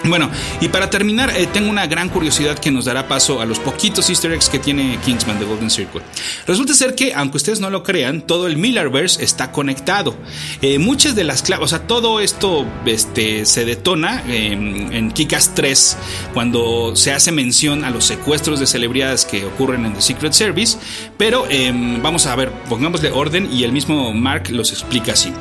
Bueno, 0.03 0.29
y 0.61 0.69
para 0.69 0.89
terminar, 0.89 1.31
eh, 1.35 1.47
tengo 1.51 1.69
una 1.69 1.87
gran 1.87 2.09
curiosidad 2.09 2.57
que 2.59 2.71
nos 2.71 2.85
dará 2.85 3.07
paso 3.07 3.41
a 3.41 3.45
los 3.45 3.59
poquitos 3.59 4.09
easter 4.09 4.31
eggs 4.31 4.49
que 4.49 4.59
tiene 4.59 4.99
Kingsman 5.03 5.39
de 5.39 5.45
Golden 5.45 5.69
Circle. 5.69 6.01
Resulta 6.45 6.73
ser 6.73 6.95
que, 6.95 7.13
aunque 7.13 7.37
ustedes 7.37 7.59
no 7.59 7.69
lo 7.69 7.83
crean, 7.83 8.21
todo 8.21 8.47
el 8.47 8.57
Millerverse 8.57 9.23
está 9.23 9.51
conectado. 9.51 10.15
Eh, 10.61 10.79
muchas 10.79 11.15
de 11.15 11.23
las 11.23 11.41
claves, 11.41 11.65
o 11.65 11.67
sea, 11.67 11.87
todo 11.87 12.19
esto 12.19 12.65
este, 12.85 13.45
se 13.45 13.65
detona 13.65 14.23
en 14.27 15.11
Kikas 15.11 15.55
3 15.55 15.97
cuando 16.33 16.95
se 16.95 17.11
hace 17.11 17.31
mención 17.31 17.83
a 17.83 17.89
los 17.89 18.05
secuestros 18.05 18.59
de 18.59 18.67
celebridades 18.67 19.25
que 19.25 19.45
ocurren 19.45 19.85
en 19.85 19.93
The 19.93 20.01
Secret 20.01 20.33
Service, 20.33 20.77
pero 21.17 21.45
em, 21.49 22.01
vamos 22.01 22.25
a 22.25 22.35
ver, 22.35 22.51
pongámosle 22.69 23.11
orden 23.11 23.49
y 23.51 23.63
el 23.63 23.71
mismo 23.71 24.13
Mark 24.13 24.49
los 24.49 24.71
explica 24.71 25.13
así. 25.13 25.31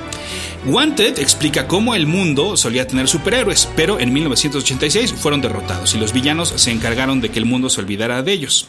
Wanted 0.66 1.18
explica 1.18 1.68
cómo 1.68 1.94
el 1.94 2.06
mundo 2.06 2.56
solía 2.56 2.86
tener 2.86 3.06
superhéroes, 3.06 3.68
pero 3.76 4.00
en 4.00 4.12
1986 4.46 5.12
fueron 5.12 5.40
derrotados 5.40 5.94
y 5.94 5.98
los 5.98 6.12
villanos 6.12 6.52
se 6.56 6.70
encargaron 6.70 7.20
de 7.20 7.30
que 7.30 7.38
el 7.38 7.46
mundo 7.46 7.68
se 7.68 7.80
olvidara 7.80 8.22
de 8.22 8.32
ellos. 8.32 8.68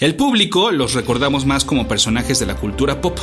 El 0.00 0.14
público 0.14 0.70
los 0.72 0.94
recordamos 0.94 1.46
más 1.46 1.64
como 1.64 1.86
personajes 1.86 2.38
de 2.38 2.46
la 2.46 2.56
cultura 2.56 3.00
pop. 3.00 3.18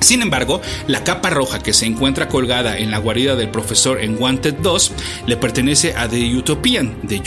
Sin 0.00 0.22
embargo, 0.22 0.62
la 0.86 1.04
capa 1.04 1.28
roja 1.28 1.58
que 1.58 1.74
se 1.74 1.84
encuentra 1.84 2.28
colgada 2.28 2.78
en 2.78 2.90
la 2.90 2.98
guarida 2.98 3.36
del 3.36 3.50
profesor 3.50 4.00
en 4.00 4.20
Wanted 4.20 4.54
2 4.54 4.92
le 5.26 5.36
pertenece 5.36 5.94
a 5.94 6.08
The 6.08 6.36
Utopian 6.36 6.96
de 7.02 7.18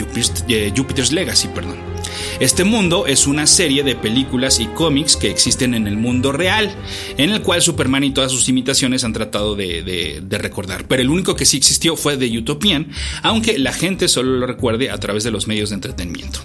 Jupiter's 0.75 1.11
Legacy. 1.11 1.49
Perdón. 1.49 1.92
Este 2.39 2.63
mundo 2.63 3.05
es 3.07 3.27
una 3.27 3.47
serie 3.47 3.83
de 3.83 3.95
películas 3.95 4.59
y 4.59 4.67
cómics 4.67 5.17
que 5.17 5.29
existen 5.29 5.73
en 5.73 5.87
el 5.87 5.97
mundo 5.97 6.31
real, 6.31 6.73
en 7.17 7.29
el 7.29 7.41
cual 7.41 7.61
Superman 7.61 8.03
y 8.03 8.11
todas 8.11 8.31
sus 8.31 8.49
imitaciones 8.49 9.03
han 9.03 9.13
tratado 9.13 9.55
de, 9.55 10.21
recordar. 10.29 10.85
Pero 10.87 11.01
el 11.01 11.09
único 11.09 11.35
que 11.35 11.45
sí 11.45 11.57
existió 11.57 11.95
fue 11.95 12.17
The 12.17 12.37
Utopian, 12.37 12.91
aunque 13.21 13.57
la 13.57 13.73
gente 13.73 14.07
solo 14.07 14.39
lo 14.39 14.47
recuerde 14.47 14.89
a 14.89 14.97
través 14.97 15.23
de 15.23 15.31
los 15.31 15.47
medios 15.47 15.69
de 15.69 15.75
entretenimiento. 15.75 16.41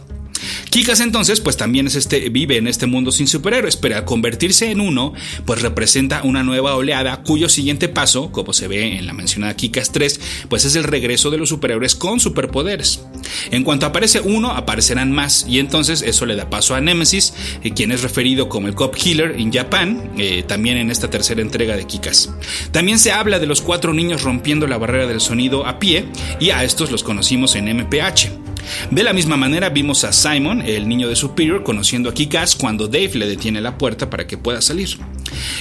Kikas 0.70 1.00
entonces 1.00 1.40
pues 1.40 1.56
también 1.56 1.86
es 1.86 1.94
este, 1.94 2.28
vive 2.28 2.56
en 2.56 2.66
este 2.66 2.86
mundo 2.86 3.12
sin 3.12 3.26
superhéroes, 3.26 3.76
pero 3.76 3.96
al 3.96 4.04
convertirse 4.04 4.70
en 4.70 4.80
uno 4.80 5.12
pues 5.44 5.62
representa 5.62 6.22
una 6.22 6.42
nueva 6.42 6.74
oleada 6.74 7.22
cuyo 7.22 7.48
siguiente 7.48 7.88
paso, 7.88 8.30
como 8.32 8.52
se 8.52 8.68
ve 8.68 8.98
en 8.98 9.06
la 9.06 9.12
mencionada 9.12 9.56
Kikas 9.56 9.92
3, 9.92 10.20
pues 10.48 10.64
es 10.64 10.76
el 10.76 10.84
regreso 10.84 11.30
de 11.30 11.38
los 11.38 11.48
superhéroes 11.48 11.94
con 11.94 12.20
superpoderes. 12.20 13.02
En 13.50 13.64
cuanto 13.64 13.86
aparece 13.86 14.20
uno, 14.20 14.50
aparecerán 14.50 15.12
más 15.12 15.46
y 15.48 15.58
entonces 15.58 16.02
eso 16.02 16.26
le 16.26 16.36
da 16.36 16.50
paso 16.50 16.74
a 16.74 16.80
Nemesis, 16.80 17.34
eh, 17.62 17.72
quien 17.72 17.92
es 17.92 18.02
referido 18.02 18.48
como 18.48 18.68
el 18.68 18.74
Cop 18.74 18.94
Killer 18.94 19.36
en 19.38 19.52
Japan, 19.52 20.12
eh, 20.18 20.44
también 20.46 20.76
en 20.78 20.90
esta 20.90 21.10
tercera 21.10 21.40
entrega 21.40 21.76
de 21.76 21.86
Kikas. 21.86 22.30
También 22.72 22.98
se 22.98 23.12
habla 23.12 23.38
de 23.38 23.46
los 23.46 23.60
cuatro 23.60 23.92
niños 23.92 24.22
rompiendo 24.22 24.66
la 24.66 24.78
barrera 24.78 25.06
del 25.06 25.20
sonido 25.20 25.66
a 25.66 25.78
pie 25.78 26.06
y 26.40 26.50
a 26.50 26.64
estos 26.64 26.90
los 26.90 27.02
conocimos 27.02 27.54
en 27.54 27.68
MPH. 27.68 28.47
De 28.90 29.02
la 29.02 29.12
misma 29.12 29.36
manera 29.36 29.68
vimos 29.70 30.04
a 30.04 30.12
Simon, 30.12 30.62
el 30.62 30.88
niño 30.88 31.08
de 31.08 31.16
Superior, 31.16 31.62
conociendo 31.62 32.08
a 32.08 32.14
Kikas 32.14 32.56
cuando 32.56 32.88
Dave 32.88 33.12
le 33.14 33.28
detiene 33.28 33.60
la 33.60 33.78
puerta 33.78 34.10
para 34.10 34.26
que 34.26 34.38
pueda 34.38 34.60
salir. 34.60 34.98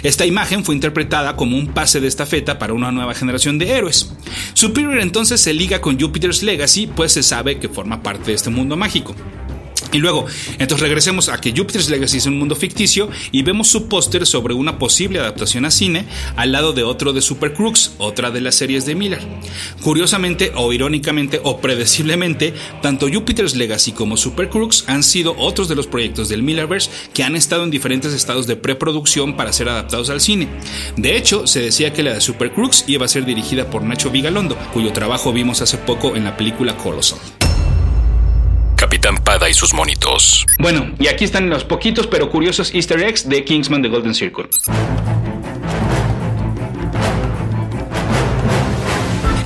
Esta 0.03 0.25
imagen 0.25 0.63
fue 0.63 0.75
interpretada 0.75 1.35
como 1.35 1.57
un 1.57 1.67
pase 1.67 1.99
de 1.99 2.07
estafeta 2.07 2.57
para 2.59 2.73
una 2.73 2.91
nueva 2.91 3.13
generación 3.13 3.57
de 3.57 3.71
héroes. 3.71 4.13
Superior 4.53 4.99
entonces 4.99 5.41
se 5.41 5.53
liga 5.53 5.81
con 5.81 5.99
Jupiter's 5.99 6.43
Legacy, 6.43 6.87
pues 6.87 7.11
se 7.13 7.23
sabe 7.23 7.59
que 7.59 7.69
forma 7.69 8.01
parte 8.01 8.27
de 8.27 8.33
este 8.33 8.49
mundo 8.49 8.77
mágico. 8.77 9.15
Y 9.91 9.99
luego, 9.99 10.25
entonces 10.59 10.79
regresemos 10.79 11.29
a 11.29 11.39
que 11.39 11.51
Jupiter's 11.51 11.89
Legacy 11.89 12.17
es 12.17 12.25
un 12.25 12.37
mundo 12.37 12.55
ficticio 12.55 13.09
y 13.31 13.43
vemos 13.43 13.67
su 13.67 13.87
póster 13.87 14.25
sobre 14.25 14.53
una 14.53 14.77
posible 14.79 15.19
adaptación 15.19 15.65
a 15.65 15.71
cine 15.71 16.05
al 16.35 16.51
lado 16.51 16.73
de 16.73 16.83
otro 16.83 17.13
de 17.13 17.21
Super 17.21 17.53
Crooks, 17.53 17.93
otra 17.97 18.31
de 18.31 18.41
las 18.41 18.55
series 18.55 18.85
de 18.85 18.95
Miller. 18.95 19.21
Curiosamente 19.81 20.51
o 20.55 20.73
irónicamente 20.73 21.39
o 21.43 21.59
predeciblemente, 21.59 22.53
tanto 22.81 23.07
Jupiter's 23.11 23.55
Legacy 23.55 23.91
como 23.91 24.17
Super 24.17 24.49
Crooks 24.49 24.85
han 24.87 25.03
sido 25.03 25.35
otros 25.37 25.67
de 25.67 25.75
los 25.75 25.87
proyectos 25.87 26.29
del 26.29 26.43
Millerverse 26.43 26.89
que 27.13 27.23
han 27.23 27.35
estado 27.35 27.63
en 27.63 27.71
diferentes 27.71 28.13
estados 28.13 28.47
de 28.47 28.55
preproducción 28.55 29.35
para 29.35 29.53
ser 29.53 29.69
adaptados 29.69 30.09
al 30.09 30.21
cine. 30.21 30.47
De 30.95 31.17
hecho, 31.17 31.47
se 31.47 31.61
decía 31.61 31.93
que 31.93 32.03
la 32.03 32.13
de 32.13 32.21
Super 32.21 32.51
Crooks 32.51 32.85
iba 32.87 33.05
a 33.05 33.09
ser 33.09 33.25
dirigida 33.25 33.69
por 33.69 33.83
Nacho 33.83 34.09
Vigalondo, 34.09 34.57
cuyo 34.73 34.91
trabajo 34.93 35.33
vimos 35.33 35.61
hace 35.61 35.77
poco 35.77 36.15
en 36.15 36.23
la 36.23 36.35
película 36.35 36.75
Colossal. 36.77 37.36
Capitán 38.87 39.17
Pada 39.17 39.49
y 39.49 39.53
sus 39.53 39.73
monitos. 39.73 40.45
Bueno, 40.59 40.95
y 40.97 41.07
aquí 41.07 41.25
están 41.25 41.49
los 41.49 41.65
poquitos 41.65 42.07
pero 42.07 42.29
curiosos 42.29 42.73
easter 42.73 43.03
eggs 43.03 43.27
de 43.27 43.43
Kingsman 43.43 43.81
The 43.81 43.89
Golden 43.89 44.15
Circle. 44.15 44.47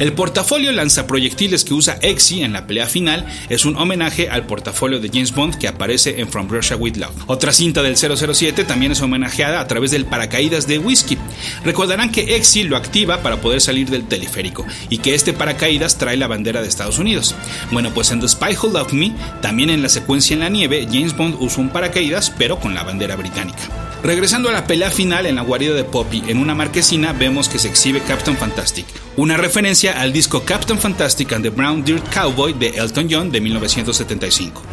El 0.02 0.14
portafolio 0.14 0.72
lanzaproyectiles 0.72 1.64
que 1.64 1.76
usa 1.76 2.00
Exy 2.02 2.42
en 2.42 2.54
la 2.54 2.66
pelea 2.66 2.88
final 2.88 3.24
es 3.50 3.66
un 3.66 3.78
homenaje 3.78 4.32
al 4.32 4.48
portafolio 4.48 5.00
de 5.00 5.10
James 5.10 5.32
Bond 5.32 5.60
que 5.60 5.68
aparece 5.68 6.20
en 6.20 6.28
From 6.28 6.50
Russia 6.50 6.76
with 6.76 6.96
Love. 6.96 7.14
Otra 7.28 7.54
cinta 7.54 7.84
del 7.84 7.96
007 7.96 8.64
también 8.64 8.94
es 8.94 9.02
homenajeada 9.04 9.60
a 9.60 9.68
través 9.68 9.92
del 9.92 10.06
paracaídas 10.06 10.66
de 10.66 10.80
Whiskey. 10.80 11.20
Recordarán 11.64 12.12
que 12.12 12.36
Exy 12.36 12.64
lo 12.64 12.78
activa 12.78 13.22
para 13.22 13.42
poder 13.42 13.62
salir 13.62 13.92
del 13.92 14.08
teleférico 14.08 14.66
y 14.90 14.98
que 14.98 15.14
este 15.14 15.34
paracaídas 15.34 16.00
trae 16.00 16.18
la 16.18 16.26
bandera 16.26 16.64
de 16.64 16.68
Estados 16.68 16.98
Unidos. 16.98 17.36
Bueno, 17.70 17.94
pues 17.94 18.10
en 18.10 18.22
The 18.22 18.28
Spy 18.28 18.56
Who 18.56 18.70
Loved 18.72 18.94
Me, 18.94 19.14
también 19.44 19.70
en 19.70 19.84
la 19.84 19.90
secuencia 19.90 20.34
en 20.34 20.40
la 20.40 20.50
nieve, 20.50 20.88
James 20.92 21.16
Bond 21.16 21.36
usa 21.40 21.62
un 21.62 21.70
paracaídas 21.70 22.32
pero 22.40 22.60
con 22.60 22.74
la 22.74 22.82
bandera 22.82 23.16
británica. 23.16 23.91
Regresando 24.04 24.50
a 24.50 24.52
la 24.52 24.66
pelea 24.66 24.90
final 24.90 25.28
en 25.28 25.36
la 25.36 25.44
guarida 25.44 25.76
de 25.76 25.84
Poppy, 25.84 26.24
en 26.28 26.40
una 26.40 26.56
marquesina 26.56 27.14
vemos 27.14 27.48
que 27.48 27.60
se 27.60 27.68
exhibe 27.68 28.02
Captain 28.02 28.36
Fantastic, 28.36 28.86
una 29.16 29.38
referencia 29.38 30.02
al 30.02 30.12
disco 30.12 30.42
Captain 30.44 30.80
Fantastic 30.80 31.34
and 31.34 31.44
the 31.44 31.52
Brown 31.52 31.84
Dirt 31.84 32.04
Cowboy 32.12 32.54
de 32.54 32.70
Elton 32.70 33.08
John 33.12 33.32
de 33.32 33.42
1975. 33.42 34.64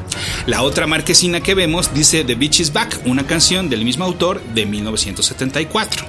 La 0.46 0.62
otra 0.62 0.86
marquesina 0.86 1.42
que 1.42 1.54
vemos 1.54 1.92
dice 1.92 2.24
The 2.24 2.36
Beach 2.36 2.60
is 2.60 2.72
Back, 2.72 3.02
una 3.04 3.26
canción 3.26 3.68
del 3.68 3.84
mismo 3.84 4.06
autor 4.06 4.40
de 4.54 4.64
1974. 4.64 6.06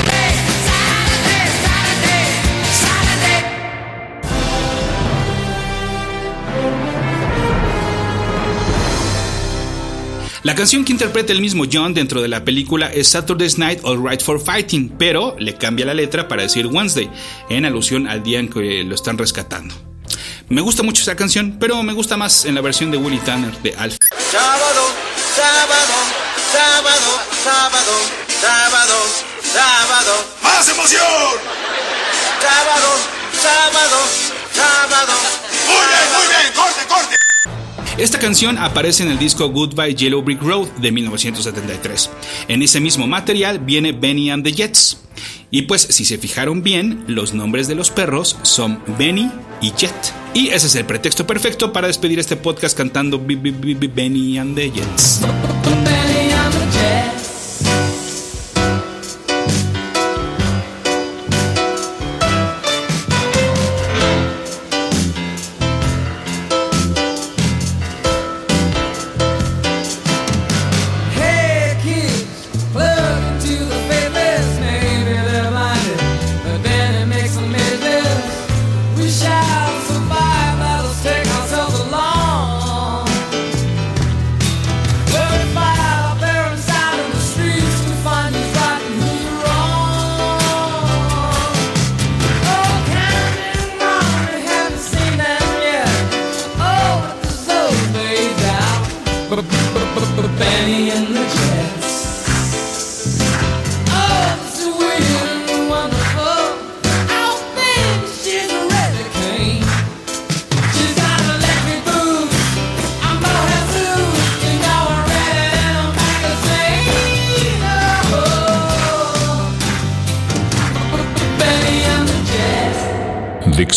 La 10.43 10.55
canción 10.55 10.85
que 10.85 10.93
interpreta 10.93 11.33
el 11.33 11.41
mismo 11.41 11.65
John 11.71 11.93
dentro 11.93 12.21
de 12.21 12.29
la 12.29 12.45
película 12.45 12.87
es 12.87 13.09
Saturday's 13.09 13.57
Night 13.57 13.81
All 13.83 14.01
Right 14.01 14.21
for 14.21 14.39
Fighting, 14.39 14.95
pero 14.97 15.35
le 15.37 15.57
cambia 15.57 15.85
la 15.85 15.93
letra 15.93 16.29
para 16.29 16.43
decir 16.43 16.65
Wednesday, 16.65 17.09
en 17.49 17.65
alusión 17.65 18.07
al 18.07 18.23
día 18.23 18.39
en 18.39 18.47
que 18.47 18.85
lo 18.85 18.95
están 18.95 19.17
rescatando. 19.17 19.75
Me 20.47 20.61
gusta 20.61 20.81
mucho 20.81 21.01
esa 21.01 21.17
canción, 21.17 21.57
pero 21.59 21.83
me 21.83 21.91
gusta 21.91 22.15
más 22.15 22.45
en 22.45 22.55
la 22.55 22.61
versión 22.61 22.89
de 22.89 22.97
Willie 22.97 23.19
Tanner 23.19 23.51
de 23.61 23.75
Alf. 23.75 23.97
Sábado, 24.31 24.87
sábado, 25.35 25.93
sábado, 26.53 27.19
sábado, 27.43 27.93
sábado, 28.39 28.95
sábado. 29.43 30.25
¡Más 30.41 30.69
emoción! 30.69 31.35
Sábado, 32.39 32.87
sábado, 33.41 33.97
sábado. 34.55 35.13
Muy 35.67 35.85
bien, 35.85 36.07
muy 36.15 36.27
bien, 36.27 36.53
corte, 36.55 36.87
corte. 36.87 37.18
Esta 37.99 38.17
canción 38.17 38.57
aparece 38.57 39.03
en 39.03 39.11
el 39.11 39.19
disco 39.19 39.49
Goodbye 39.49 39.93
Yellow 39.93 40.21
Brick 40.21 40.41
Road 40.41 40.69
de 40.77 40.89
1973. 40.89 42.09
En 42.47 42.61
ese 42.61 42.79
mismo 42.79 43.07
material 43.07 43.59
viene 43.59 43.91
Benny 43.91 44.29
and 44.29 44.41
the 44.45 44.53
Jets. 44.53 45.01
Y 45.51 45.63
pues 45.63 45.81
si 45.81 46.05
se 46.05 46.17
fijaron 46.17 46.63
bien, 46.63 47.03
los 47.07 47.33
nombres 47.33 47.67
de 47.67 47.75
los 47.75 47.91
perros 47.91 48.37
son 48.43 48.81
Benny 48.97 49.29
y 49.59 49.73
Jet. 49.73 50.13
Y 50.33 50.47
ese 50.47 50.67
es 50.67 50.75
el 50.75 50.85
pretexto 50.85 51.27
perfecto 51.27 51.73
para 51.73 51.87
despedir 51.87 52.19
este 52.19 52.37
podcast 52.37 52.77
cantando 52.77 53.19
Benny 53.19 54.37
and 54.37 54.55
the 54.55 54.71
Jets. 54.71 55.19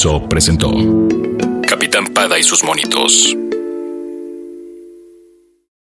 Presentó 0.03 0.69
Capitán 1.69 2.07
Pada 2.13 2.37
y 2.37 2.43
sus 2.43 2.65
monitos. 2.65 3.37